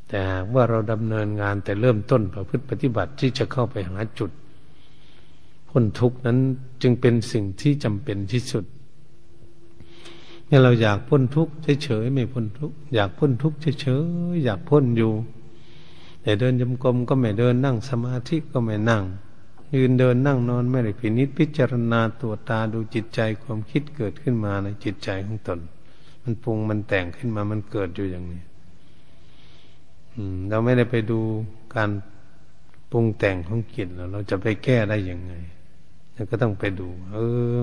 [0.09, 4.31] แต่หากว่าเราดำเนินงานแต่เริ่มต้นประพฤติปฏิบัติที่จะเข้าไปหาจุด
[5.69, 6.39] พ้นทุกนั้น
[6.83, 8.65] จึงเป็นสิ่งที่จำเป็นที่สุด
[10.47, 13.87] เนี่ยเราอยากพ้นทุกข์เฉยๆไม่พ้นทุกข์อยากพ้นทุกข์เฉ
[14.33, 15.13] ยๆอยากพ้นอยู่
[16.23, 19.05] แต่เดินจมกรมก็ไม่เดินนั่งสมาธิก็ไม่นั่ง
[19.75, 25.59] ยืนเดินนั่งนอนไม่ได้พินิจพิจารณาตัวตาดูจิตใจความคิดเกิดขึ้นมาในจิตใจของตน
[26.23, 28.43] มันปรุงมันแต่งขึ้นมามันเกิดอยู่อย่างนี้
[30.49, 31.21] เราไม่ได้ไปดู
[31.75, 31.91] การ
[32.91, 35.33] ปรุงแต่งของจิตเราจะไปแก้ได้ยังไง
[36.15, 37.19] เราก็ต้องไปดู เอ
[37.57, 37.59] อ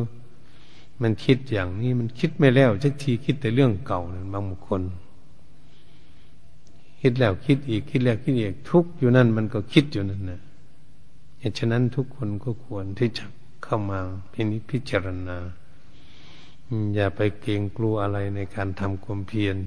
[1.01, 4.81] มันคิดอย่างนี้มันคิดไม่แล้วสักทีคิดแต่เรื่องเก่านั่นบางบุคคล
[7.01, 10.41] คิดแล้วคิดอีกคิดแล้วคิดอีกทุกอยู่นั่นมันก็คิดอยู่นั่นนะ
[11.45, 13.25] เหตุฉะนั้นทุกคนก็ควรที่จะ
[13.63, 13.99] เข้ามา
[14.33, 15.37] พินิจพิจารณา
[16.95, 19.57] อย่าไปเกรงกลัวอะไรในการทำความเพียร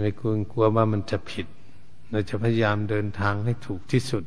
[0.00, 1.46] ไม่กลัวกลัวว่ามันจะผิด
[2.10, 4.24] เราจะพยายามเดินทางให้ถูกที่สุด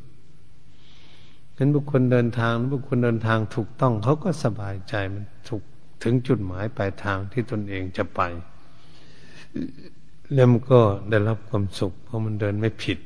[1.57, 5.63] นั้นบุคคลเดินทางบุคคลเดินทางถูกต้องเขาก็สบายใจมันถูก
[6.03, 8.21] ถึงจุดหมายปลายทางที่ตนเองจะไป
[10.33, 12.99] แล้วมันก็ได้รับความสุขเพราะมันเดินไม่ผิด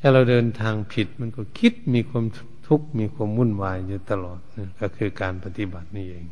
[0.00, 2.24] ถ้าเราเดินทางผิดมันก็คิดมีความ
[2.66, 6.26] ทุกข์มีความวุ่นวายอยู่ตลอดนก็คือการปฏิบัตินี่เอง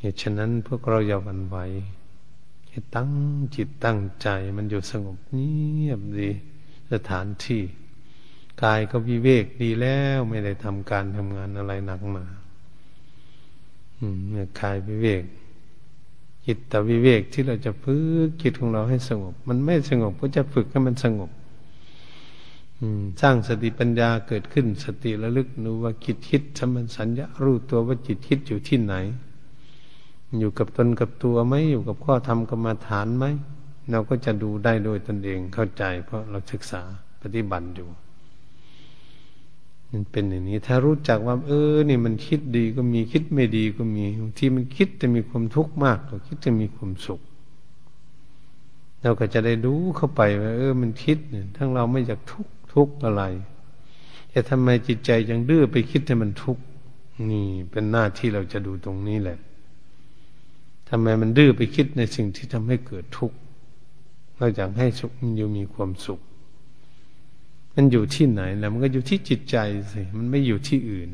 [0.00, 1.56] เหตุฉะนั้นพวกเราอย่าวันไหว
[2.68, 3.10] ให้ตั้ง
[3.54, 6.30] จิตตั้งใจมันอยู่สงบเงียบดี
[6.92, 7.62] สถานที่
[8.62, 12.24] กายก็วิเวกดีแล้วไม่ได้ทำการทำงานอะไรหนักมา
[13.98, 15.24] อืมเนี่ยกายวิเวก
[16.46, 21.30] จิตตวิเวกที่เราจะฝึกจิตของเราให้สงบ มันไม่สงบก็จะฝึกให้มันสงบ
[23.20, 28.94] สร้างสติปัญญาเกิดขึ้นสติระลึกรู้ว่าจิตคิดสมันสัญญารู้ตัวว่าจิตคิดอยู่ที่ไหน
[30.38, 33.24] อยู่กับตนกับตัวไหมอยู่กับข้อธรรมกรรมาฐานไหม
[33.90, 36.82] เราก็จะดูได้โดยตนเองเข้าใจ เพราะเราศึกษา
[37.22, 37.88] ปฏิบัติอยู่
[39.90, 44.04] มันเป็นอย่างนี้ ถ้ารู้จักว่า เออนี่มันคิดดีก็มีคิดไม่ดีก็มี
[44.38, 47.20] ที่มันคิดจะมีความทุกข์มากกว่าคิดจะมีความสุข
[49.02, 53.22] เราก็จะได้รู้เข้าไปว่าเออ มันคิดเนี่ยทั้งเราไม่อยากทุกข์ ทุกข์อะไร
[54.30, 56.62] แต่ทำไมจิตใจยังดื้อไปคิดให้มันทุกข์
[57.30, 59.38] นี่เป็นหน้าที่เราจะดูตรงนี้แหละ
[60.88, 63.36] ทำไมมันดื้อไปคิดในสิ่งที่ทำให้เกิดทุกข์
[64.36, 66.20] เราอยากให้สุขมันอยู่มีความสุข
[67.74, 69.56] มันอยู่ที่ไหนแล้วมันก็อยู่ที่จิตใจ
[69.92, 71.10] สิมันไม่อยู่ที่อื่น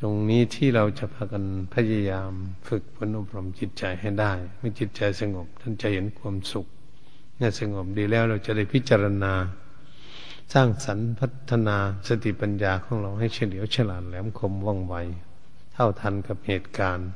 [0.00, 1.44] ตรงนี้ที่เราจะพากัน
[1.74, 2.32] พยายาม
[2.68, 6.66] ฝึกพนอบรมจิตใจให้ได้ เมื่อจิตใจสงบท่านจะเห็นความสุข
[7.38, 9.32] เนี่ยสงบดีแล้วเราจะได้พิจารณา
[10.54, 11.76] สร้างสรรพัฒนา
[12.08, 14.94] สติปัญญาของเราให้เฉลียวฉลาดแหลมคมว่องไว
[15.72, 17.08] เท่าทันกับเหตุการณ์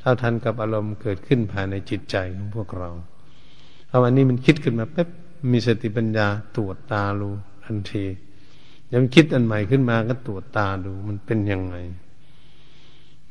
[0.00, 2.90] เท่าทันกับอารมณ์เกิดขึ้นภายในจิตใจของพวกเรา
[3.88, 5.08] เอาอันนี้มันคิดขึ้นมาแป๊บ
[5.52, 7.28] มีสติปัญญาตรวจตาดู
[7.64, 8.04] ทันที
[8.92, 11.76] ยังคิดอันใหม่ขึ้นมาก็ตรวจตาดูมันเป็นยังไง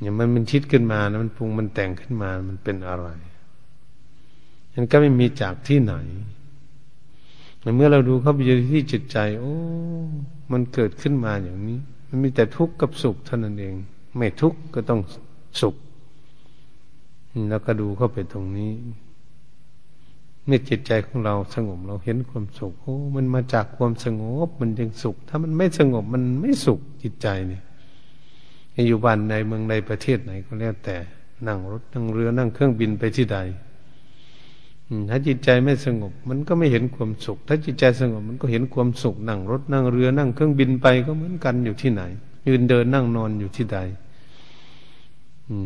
[0.01, 3.07] อย่างมันมันคิดขึ้นมานะมันปรุงมันแต่งขึ้นมามันเป็นอะไร
[4.75, 5.93] มันก็ไม่มีจากที่ไหน
[7.75, 8.39] เมื่อเราดูเข้าไป
[8.71, 9.55] ที่จิตใจ โอ้
[10.51, 13.75] มันเกิดขึ้นมาอย่างนี้ มันมีแต่ทุกข์กับสุขเท่านั้นเอง
[14.17, 14.99] ไม่ทุกข์ก็ต้อง
[15.61, 15.75] สุข
[17.49, 18.71] แล้วก็ดูเข้าไปตรงนี้
[20.45, 27.63] เมื่อจิตใจของเราสงบเราเห็นความสุขโอ้มันมาจากความสงบมันจึงสุข ถ้ามันไม่สงบมันไม่สุขจิตใจเนี่ย
[28.87, 30.95] อยู่บ้านในเมืองใดประเทศไหนก็แล้วแต่
[31.47, 33.37] นั่งรถนั่งเรือนั่งเครื่องบินไปที่ใด
[35.09, 42.01] ถ้าจิตใจไม่สงบ มันก็ไม่เห็นความสุข ถ้าจิตใจสงบมันก็เห็นความสุขนั่งรถนั่งเรือนั่งเครื่องบินไปก็เหมือนกันอยู่ที่ไหน
[42.47, 43.79] ยืนเดินนั่งนอนอยู่ที่ใด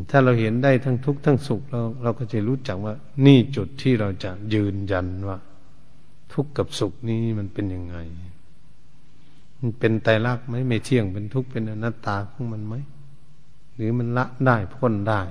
[0.09, 2.93] ถ้าเราเห็นได้ทั้งทุกข์ทั้งสุขเราเราก็จะรู้จักว่า
[3.25, 5.37] นี่จุดที่เราจะยืนยันว่า
[6.33, 7.97] ทุกข์กับสุขนี้มันเป็นยังไง
[9.59, 12.75] มันเป็นไตรลักษณ์ไหมไม่เที่ยงเป็นทุกข์เป็นอนัตตาของมันไหม
[13.75, 15.21] หรือมันละได้พ้นได้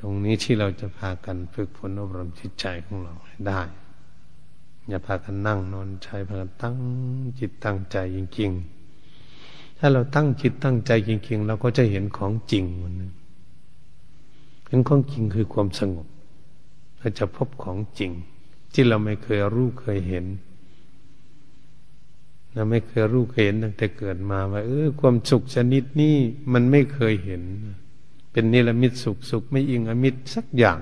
[0.00, 3.14] ตรงนี้ที่เราจะพากันฝึกฝนอบรมจิตใจของเรา
[3.46, 3.60] ได้
[4.88, 6.74] อย่าพากันนั่งนอนใช้พากันตั้ง
[7.38, 8.50] จิตตั้งใจจริง
[9.16, 12.94] ๆ ถ้าเราตั้งจิตตั้งใจจริง ๆ เราก็จะเห็นของจริงมัน
[14.68, 16.06] เห็นของจริงคือความสงบ
[16.98, 18.10] เราจะพบของจริง
[18.72, 20.24] ที่เราไม่เคยรู้เคยเห็น
[22.54, 26.16] เราไม่เคยรู้เคยเห็นตั้งแต่เกิดมาว่าเออความสุขชนิดนี้
[26.52, 27.42] มันไม่เคยเห็น
[28.32, 30.78] เป็นนิรมิตสุขสุขไม่อิงอมิตรสักอย่าง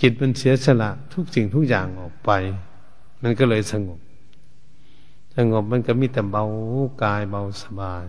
[0.00, 2.30] จิตมันเสียสละทุกสิ่งทุกอย่างออกไป
[3.22, 4.00] มันก็เลยสงบ
[5.36, 6.44] สงบมันก็มีแต่เบา
[7.02, 8.04] กายเบาสบาย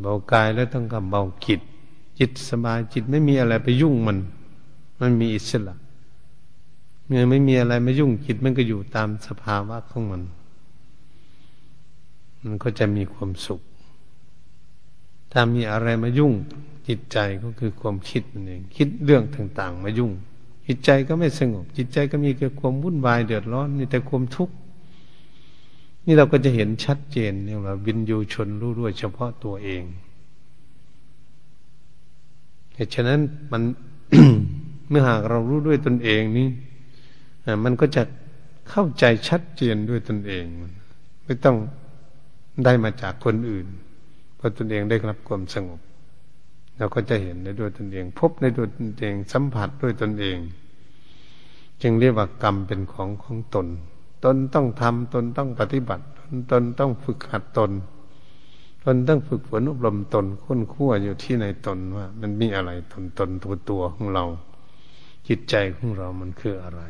[0.00, 1.60] เบากายแล้วต้องกับเบาจิต
[2.18, 4.18] จิตสบายจิตไม่มีอะไรไปยุ่งมัน
[5.00, 5.74] มันมีอิสระ
[7.06, 10.22] เมื่อไม่มีอะไรมายุ่งจิตมันก็อยู่ตามสภาวะของมัน
[12.44, 13.60] มันก็จะมีความสุข
[15.32, 16.32] ถ้ามีอะไรมายุ่ง
[16.88, 20.12] จิตใจก็คือความคิดนั่นเองคิดเรื่องต่างๆ มายุ่ง
[20.66, 24.54] จิตใจก็ไม่สงบ จิตใจก็มีแต่ความวุ่นวายเดือดร้อนมีแต่ความทุกข์
[26.04, 29.82] นี่เราก็จะเห็นชัดเจนเนี่ยว่าวินยูชนรู้ด้วยเฉพาะตัวเอง
[32.74, 33.20] เหตุฉะนั้น
[33.52, 33.62] มัน
[34.88, 36.48] เมื่อหากเรารู้ด้วยตนเองนี่
[37.64, 38.02] มันก็จะ
[38.70, 40.44] เข้าใจชัดเจนด้วยตนเอง
[41.24, 41.56] ไม่ต้อง
[42.64, 43.66] ได้มาจากคนอื่น
[44.42, 45.80] เพราะตนเองได้รับความสงบ
[46.78, 50.38] เราก็จะเห็นได้ด้วยตนเอง พบในด้วยตนเองสัมผัสด้วยตนเอง
[51.82, 53.66] จึงเรียกว่ากรรมเป็นของของตน
[54.24, 56.04] ตนต้องทำตนต้องปฏิบัติ
[56.50, 57.70] ตนต้องฝึกหัดตน
[58.84, 64.24] ตนต้องฝึกฝนอบรมตนค้นคั่วอยู่ที่ในตนว่า มันมีอะไรตนตนตัวตัวของเรา
[65.28, 66.82] จิตใจของเรามันคืออะไร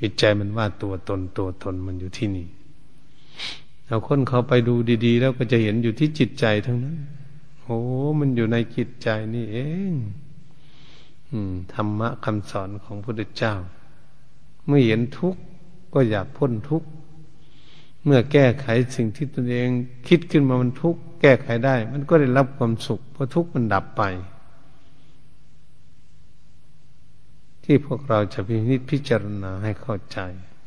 [0.00, 2.48] จิตใจมันว่าตัวตนตัวตนมันอยู่ที่นี่
[3.90, 4.74] เอาค้นเขาไปดู
[5.06, 6.96] ดีๆ แล้วก็จะเห็นอยู่ที่จิตใจทั้งนั้น
[7.62, 7.78] โอ้
[8.18, 9.58] มันอยู่ในจิตใจนี่เอ
[9.90, 9.92] ง
[11.74, 13.54] ธรรมะคำสอนของพระพุทธเจ้า
[14.66, 15.40] เมื่อเห็นทุกข์
[15.94, 16.88] ก็อยากพ้นทุกข์
[18.04, 19.68] เมื่อแก้ไขสิ่งที่ตนเอง
[20.08, 24.02] คิดขึ้นมามันทุกข์แก้ไขได้ มันก็ได้รับความสุขเพราะทุกข์มันดับไป
[27.64, 30.18] ที่พวกเราจะพินิจพิจารณาให้เข้าใจ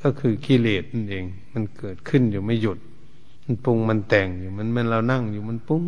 [0.01, 2.79] ก็คือกิเลสนั่นเอง มันเกิดขึ้นอยู่ไม่หยุด
[3.45, 5.83] มันปรุงมันแต่งอยู่มันมันเรานั่งอยู่มันปุ้ง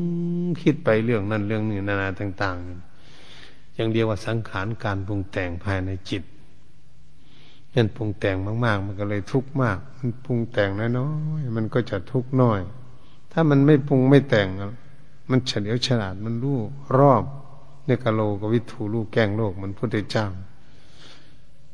[0.62, 6.24] คิดไปเรื่องนั้นเรื่องนี้นานาต่างๆอย่างเดียวว่าสังขารการปรุงแต่งภายในจิต
[7.76, 12.60] นั่นปรุงแต่งมาก ๆ มันก็เลยทุกข์มาก มันปรุงแต่งน้อยๆมันก็จะทุกข์น้อย
[13.32, 14.48] ถ้ามันไม่ปรุงไม่แต่ง
[15.30, 16.60] มันเฉลียวฉลาดมันรู้
[16.98, 17.24] รอบ
[17.86, 20.28] เนกโลกวิถูรู้แกงโลกมันพุทธเจ้า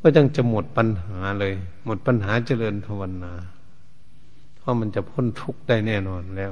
[0.02, 1.54] ก็ยังจะหมดปัญหาเลย
[1.86, 3.34] หมดปัญหาเจริญภาวนา
[4.62, 6.52] เพราะมันจะพ้นทุกข์ได้แน่นอนแล้ว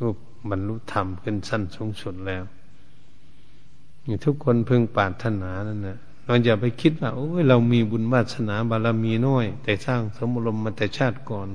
[0.00, 0.16] รูป
[0.50, 2.44] บรรลุธรรมขึ้นสั้นสูงสุดแล้ว
[4.24, 11.48] ทุกคนพึงปรารถนานั่นนะเราอย่าไปคิดว่าโอ้ยเรามีบุญวาสนาบารมีน้อย แต่สร้างสมุรมมาแต่ชาติก่อน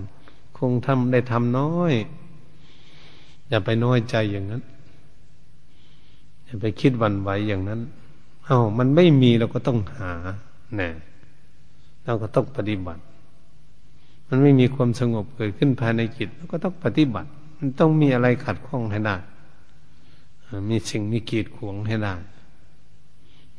[0.58, 1.93] คงทำได้ทำน้อย
[3.49, 4.63] อย่าไปน้อยใจอย่างนั้น
[6.45, 7.82] อย่าไปคิดวันไหวอย่างนั้น
[8.45, 10.12] เอา้ามันไม่มีเราก็ต้องหา
[10.80, 10.89] นะ
[12.06, 13.01] เราก็ต้องปฏิบัติ
[14.28, 19.16] มันไม่มีความสงบเกิดขึ้นภายในจิตเราก็ต้องปฏิบัติ มันต้องมีอะไรขัดข้องให้ได้
[20.70, 22.16] มีสิ่งมีกีดขวงให้ได้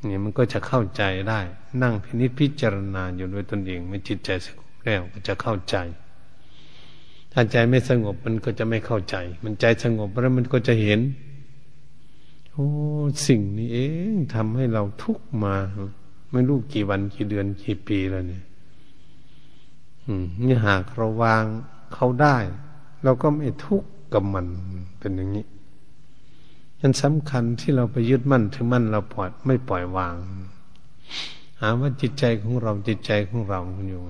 [0.09, 1.41] นี่มันก็จะเข้าใจได้
[1.83, 5.77] นั่งพินิจพิจารณาอยู่ด้วยตนเองมันจิตใจสงบแล้วก็จะเข้าใจ
[7.33, 11.01] ถ้าใจไม่สงบมันก็จะไม่เข้าใจ มันใจสงบแล้วมันก็จะเห็น
[12.53, 12.69] โอ้
[13.27, 13.79] สิ่งนี้เอ
[14.13, 15.55] งทำให้เราทุกมา
[16.33, 18.43] ไม่รู้กี่วันกี่เดือนกี่ปีแล้วเนี่ย
[20.47, 21.45] นี่หากเราวาง
[21.95, 22.37] เขาได้
[23.05, 24.47] เราก็ไม่ทุกข์กับมัน
[24.99, 25.47] เป็นอย่างนี้
[26.81, 30.17] ยันสำคัญที่เราไปยึดมั่นถือมั่นเราปล่อยไม่ปล่อยวาง
[31.61, 34.01] หาว่าจิตใจของเราจิตใจของเราอยู่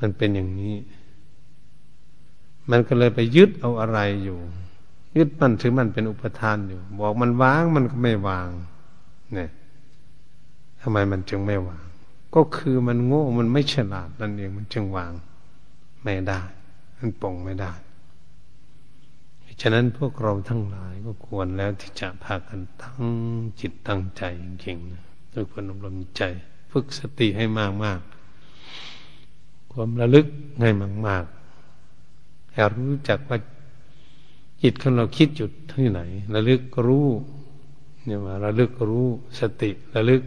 [0.00, 0.76] มันเป็นอย่างนี้
[2.70, 4.38] มันก็เลยไปยึดเอาอะไรอยู่
[5.16, 8.48] ยึดมั่นถือมั่นเป็นอุปทานอยู่ บอกมันวางมันก็ไม่วาง
[9.34, 9.48] เนี่ย
[10.80, 11.85] ทำไมมันจึงไม่วาง
[12.36, 15.12] ก็คือมันโง่มันไม่ฉลาดนั่นเองมันจึงวาง
[16.02, 16.40] ไม่ได้
[16.98, 17.72] มันปองไม่ได้
[19.60, 23.02] ฉะนั้นพวกเราทั้งหลายก็ควรแล้วที่จะพากันตั้ง
[23.60, 26.22] จิตตั้งใจจริงๆด้วยคนอบรมใจ
[26.72, 28.00] ฝึกสติให้มากมาก
[29.72, 30.26] ความระลึก
[30.60, 31.24] ให้มากมาก
[32.52, 33.38] ให้รู้จักว่า
[34.62, 36.00] จิตของเราคิดจุดที่ไหน
[36.34, 37.08] ระลึกรู้
[38.04, 39.06] เนี่ยว่าระลึกรู้
[39.40, 40.22] สติระลึก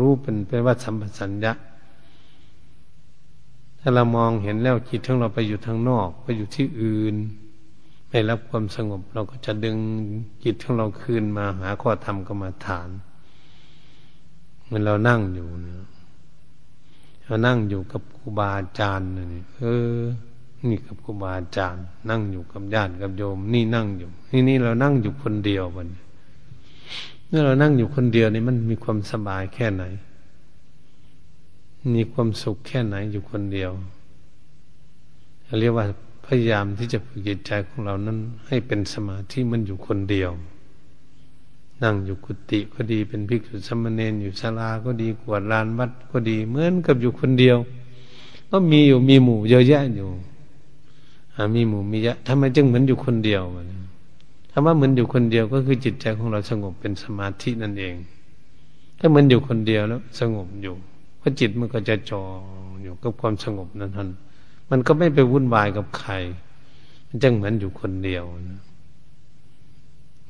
[0.00, 1.52] รู้เป็นเป็นว่าสัมปสัญญะ
[3.80, 7.14] ถ้าเรามองเห็นแล้วจิตของเราไปอยู่ทางนอก ไปอยู่ที่อื่น
[8.08, 9.78] ไม่รับความสงบ เราก็จะดึง
[10.44, 12.88] จิตของเราคืนมาหาข้อธรรมกรรมฐาน
[14.64, 15.82] เหมือนเรานั่งอยู่เนี่ย
[17.24, 19.62] เรานั่งอยู่กับครูบาอาจารย์นี่เอ
[19.98, 20.00] อ
[20.68, 29.84] นี่กับครูบาอาจารย์ นั่งอยู่กับญาติกับโยม นี่นั่งอยู่ นี่นี่เรานั่งอยู่คนเดียววันเมื่อเรานั่งอยู่คนเดียวนี่มันมีความสบายแค่ไหน
[31.94, 33.70] มีความสุขแค่ไหนอยู่คนเดียว
[35.60, 35.86] เรียกว่า
[36.26, 40.30] พยายามที่จะฝึกจิตใจของเรานั้น ให้เป็นสมาธิมันอยู่คนเดียว
[41.82, 47.56] นั่งอยู่กุฏิก็ดีเป็นภิกษุสมณเณรอยู่ศาลาก็ดีกวดลานวัดก็ดีเหมือนกับอยู่คนเดียว
[48.50, 50.08] ก็มีอยู่มีหมู่เยอะแยะอยู่
[51.54, 53.42] มีหมู่มีเยอะทำไมจึงเหมือนอยู่คนเดียว
[54.56, 57.94] คำว่าเหมือนอยู่คนเดียวก็คือจิตใจของเราสงบเป็นสมาธินั่นเอง
[58.98, 60.74] ถ้าเหมือนอยู่คนเดียวแล้ว สงบอยู่
[61.18, 62.22] เพราะจิตมันก็จะจอ
[62.82, 64.08] อยู่กับความสงบนั้นท่าน
[64.70, 66.12] มันก็ไม่ไปวุ่นวายกับใคร
[67.08, 68.60] มันจึงเหมือนอยู่คนเดียวนะ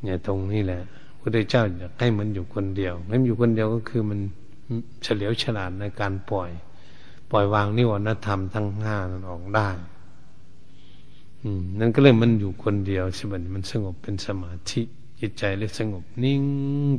[0.02, 0.82] เนี่ยตรงนี้แหละ
[1.20, 4.18] พระเจ้าอยากให้มันอยู่คนเดียวให้มันอยู่คนเดียวก็คือมัน
[5.02, 6.50] เฉลียวฉลาดในการปล่อย
[7.30, 9.68] ปล่อยวางนิวรณธรรมทั้งห้านั้นออกได้
[11.78, 14.82] นั่นก็เลยมันอยู่คนเดียวสิบันมันสงบเป็นสมาธิ
[15.20, 16.42] จิตใจเลยสงบนิ่ง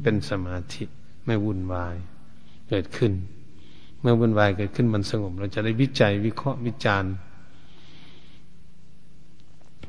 [0.02, 0.84] เป็นสมาธิ
[1.26, 1.96] ไม่วุ่นวาย
[2.70, 3.12] เกิดขึ้น
[4.00, 7.14] เมื่อวุ่นวายเกิดขึ้นมันสงบ เราจะได้วิจัยวิเคราะห์วิจารณ์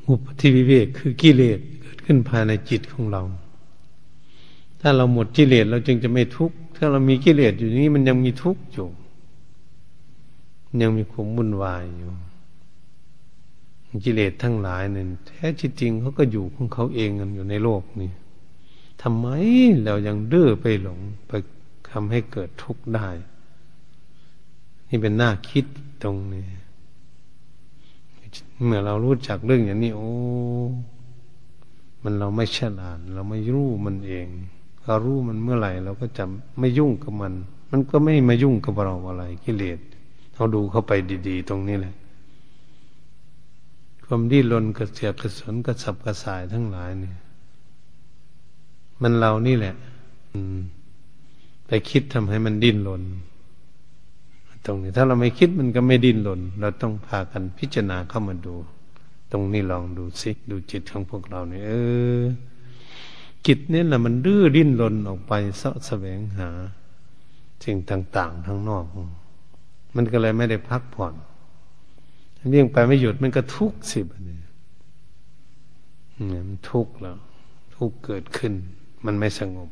[0.07, 3.23] อุปธิวิเวกคือกิเลสเกิดขึ้นภายในจิตของเรา
[4.81, 8.87] ถ้าเราหมดกิเลสเราจึงจะไม่ทุกข์ถ้าเรามีกิเลสอยู่นี้มันยังมีทุกข์อยู่
[10.81, 12.11] ยังมีความวุ่นวายอยู่
[14.03, 18.11] กิเลสทั้งหลายเนี่ยแท้จริงเขาก็อยู่ของเขาเองกันอยู่ในโลกนี่
[19.01, 19.27] ทำไม
[19.83, 21.31] เรายังดื้อไปหลงไป
[21.91, 23.07] ทำให้เกิดทุกข์ได้
[24.89, 25.65] นี่เป็นหน้าคิด
[26.03, 26.45] ตรงนี้
[28.65, 30.11] เมื่อเรารู้จักเรื่องอย่างนี้ โอ้
[32.03, 34.27] มันเราไม่ฉลาด เราไม่รู้มันเอง
[34.85, 36.23] เรารู้มันเมื่อไหร่ เราก็จะ
[36.59, 37.33] ไม่ยุ่งกับมัน
[37.71, 39.79] มันก็ไม่มายุ่งกับเราอะไรกิเลส
[40.33, 40.91] เราดูเข้าไป
[41.27, 41.95] ดี ๆ ตรงนี้แหละ
[44.09, 47.17] ความดิ้นรนกระเสียกระสนกระสับกระส่ายทั้งหลายเนี่ย
[49.01, 49.75] มันเรานี่แหละ
[51.67, 53.03] ไปคิดทำให้มันดิ้นรน
[54.65, 58.55] ตรงนี้ ถ้าเราไม่คิดมันก็ไม่ดิ้นรนเราต้องพากันพิจารณาเข้ามาดู
[59.31, 61.71] ตรงนี้ลองดูสิดูจิตของพวกเราเนี่ยเอ
[62.19, 62.21] อ
[63.47, 66.49] จิตนี่แหละมันดื้อดิ้นรนออกไปเสาะแสวงหา
[67.63, 68.85] สิ่งต่าง ๆทั้งนอก
[69.95, 71.13] มันก็เลยไม่ได้พักผ่อน
[72.49, 74.37] เลี้ยงไปไม่หยุดมันก็ทุกข์สิบอันนี้
[76.47, 77.17] มันทุกข์แล้ว
[77.75, 78.53] ทุกข์เกิดขึ้น
[79.05, 79.69] มันไม่สงบ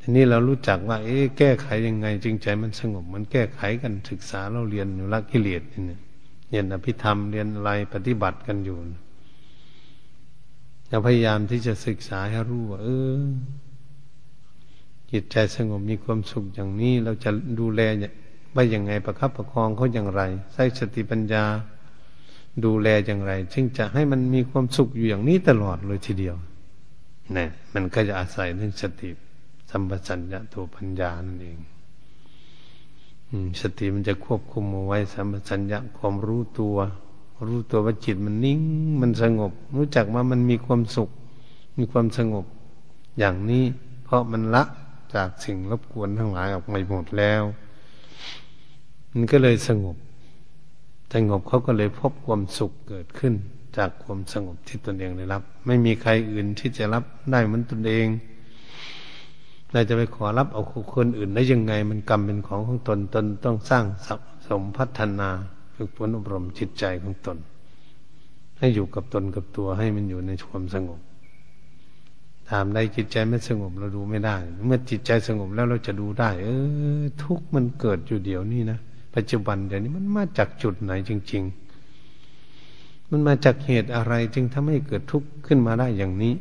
[0.00, 6.00] ทีนี้เรารู้จักว่า เอ๊ะแก้ไขยังไง จึงใจมันสงบ มันแก้ไขกันศึกษาเราเรียนอยู่ละกิเลสนี่ย
[6.50, 8.76] เรียนอภิธรรมเรียนอะไรปฏิบัติกันอยู่
[10.88, 12.88] เราพยายามที่จะศึกษาให้รู้ว่าเอ
[13.20, 13.22] อ
[15.10, 17.80] จิตใจสงบมีความสุขอย่างนี้ เราจะดูแล
[18.54, 20.22] ว่าย่างไงประคับประคองเขาอย่างไร
[20.52, 21.44] ใช้สติปัญญา
[22.64, 26.36] ดูแลอย่างไรจึงจะให้มันมีความสุขอยู่อย่างนี้ตลอดเลยทีเดียว
[27.36, 29.10] นี่มันก็จะอาศัยเรื่องสติ
[29.70, 31.58] สัมปชัญญะตัวปัญญานั่นเอง
[33.60, 36.76] สติมันจะควบคุมเอาไว้สัมปชัญญะความรู้ตัว
[37.48, 38.60] รู้ตัวว่าจิตมันนิ่ง
[39.00, 41.10] มันสงบ รู้จักว่ามันมีความสุข
[41.78, 42.44] มีความสงบ
[43.18, 43.64] อย่างนี้
[44.04, 44.64] เพราะมันละ
[45.14, 47.42] จากสิ่งรบกวนทั้งหลายออกไปหมดแล้ว
[49.12, 49.96] มันก็เลยสงบ
[51.14, 53.34] สงบเขาก็เลยพบความสุขเกิดขึ้น
[53.76, 58.06] จากความสงบที่ตนเองได้รับ ไม่มีใครอื่นที่จะรับได้เหมือนตนเอง
[59.72, 60.62] เราจะไปขอรับเอา
[60.94, 64.14] คนอื่นได้ยังไง มันกรรมเป็นของของตนตนต้องสร้างสะ
[64.48, 65.28] สมพัฒนา
[65.74, 67.38] ฝึกฝนอบรมจิตใจของตน
[68.58, 71.00] ให้อยู่กับตนกับตัวให้มันอยู่ในความสงบ
[72.50, 74.36] ถามได้จิตใจไม่สงบเราดูไม่ได้
[74.66, 76.48] เมื่อจิตใจสงบแล้วเราจะดูได้ เอ
[77.00, 78.78] อ ทุกมันเกิดอยู่เดี๋ยวนี้นะ
[79.14, 81.42] ปัจจุบันเดี๋ยวนี้มันมาจากจุดไหนจริง
[82.26, 86.34] ๆ มันมาจากเหตุอะไรจึงทำให้เกิดทุกข์ขึ้นมาได้อย่างนี้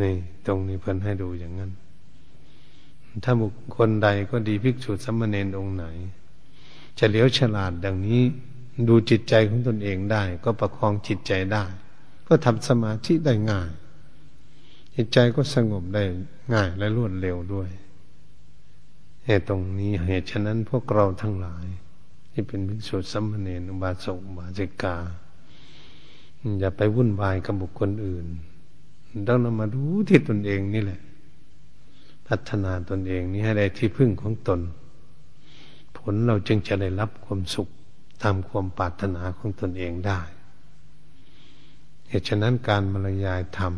[0.00, 0.14] นี่
[0.46, 1.70] ตรงนี้เพิ่นให้ดูอย่างนั้น
[3.24, 5.84] ถ้าบุคคลใดก็ดีภิกษุสัมมเนนองค์ไหน
[6.98, 8.20] จะเลียวฉลาดดังนี้
[8.88, 11.64] ดูจิตใจของตนเองได้ ก็ประคองจิตใจได้
[12.28, 13.70] ก็ทำสมาธิได้ง่าย
[14.94, 16.02] จิตใจก็สงบได้
[16.52, 17.68] ง่ายและรวดเร็วด้วย
[19.38, 21.66] ตุตรงนี้เหตุฉะนั้นพวกเราทั้งหลาย
[22.32, 24.96] ที่เป็นภิกษุสัมมเนนอุบาสกบาสิกา
[26.58, 28.26] อย่าไปวุ่นวายกับบุคคลอื่น
[29.28, 31.00] ต้องนำมาดูที่ตนเองนี่แหละ
[32.26, 34.60] พัฒนาตนเองนี้ให้ได้ที่พึ่งของตน
[35.96, 37.68] ผลเราจึงจะได้รับความสุข
[38.22, 40.20] ตามความปรารถนาของตนเองได้
[42.08, 43.74] เหตุฉะนั้นการบรรยายธรรม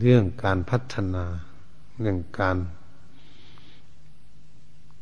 [0.00, 1.24] เรื่องการพัฒนา
[2.00, 2.56] เรื่องการ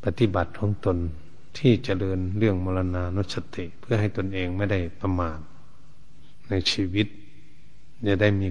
[0.03, 0.97] ปฏิบัติของตน
[1.57, 5.39] ที่เจริญเรื่องมรณานุสติ เพื่อให้ตนเองไม่ได้ประมาท
[6.49, 7.07] ในชีวิต
[8.07, 8.47] จะได้มี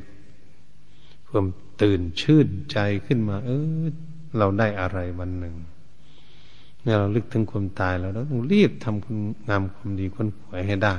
[1.29, 1.47] ความ
[1.83, 3.51] ตื่นชื่นใจขึ้นมา เอ
[3.83, 3.85] อ
[4.39, 5.55] เราได้อะไรวันหนึ่ง
[6.81, 10.97] เมื่อเราลึกถึงความตายแล้วเราต้องรีบทำคุณงามความดีคนป่วยให้ได้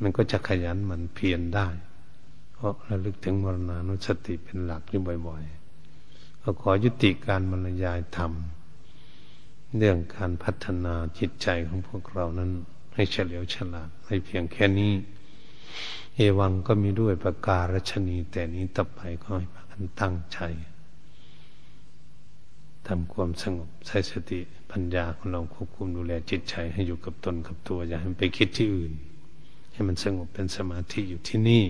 [0.00, 1.68] มันก็จะขยันมันเพียรได้
[2.52, 8.32] เพราราะระลึกถึงมรณานุสติเป็นหลักอยู่บ่อยๆก็ขอยุติการบรรยายธรรม
[9.78, 12.50] เรื่องการพัฒนาจิตใจของพวกเรานั้น
[12.94, 14.92] ให้เฉลียวฉลาดให้เพียงแค่นี้
[16.14, 20.38] เอวังก็มีด้วยประการชนี แต่นี้ต่อไปก็ให้พากันตั้งใจ
[22.86, 28.92] ทำความสงบใช้สติปัญญาของเราควบคุมดูแลจิตใจให้อยู่กับตนกับตัว อย่าให้มันไปคิดที่อื่น
[29.72, 31.64] ให้มันสงบเป็นสมาธิอยู่ที่นี่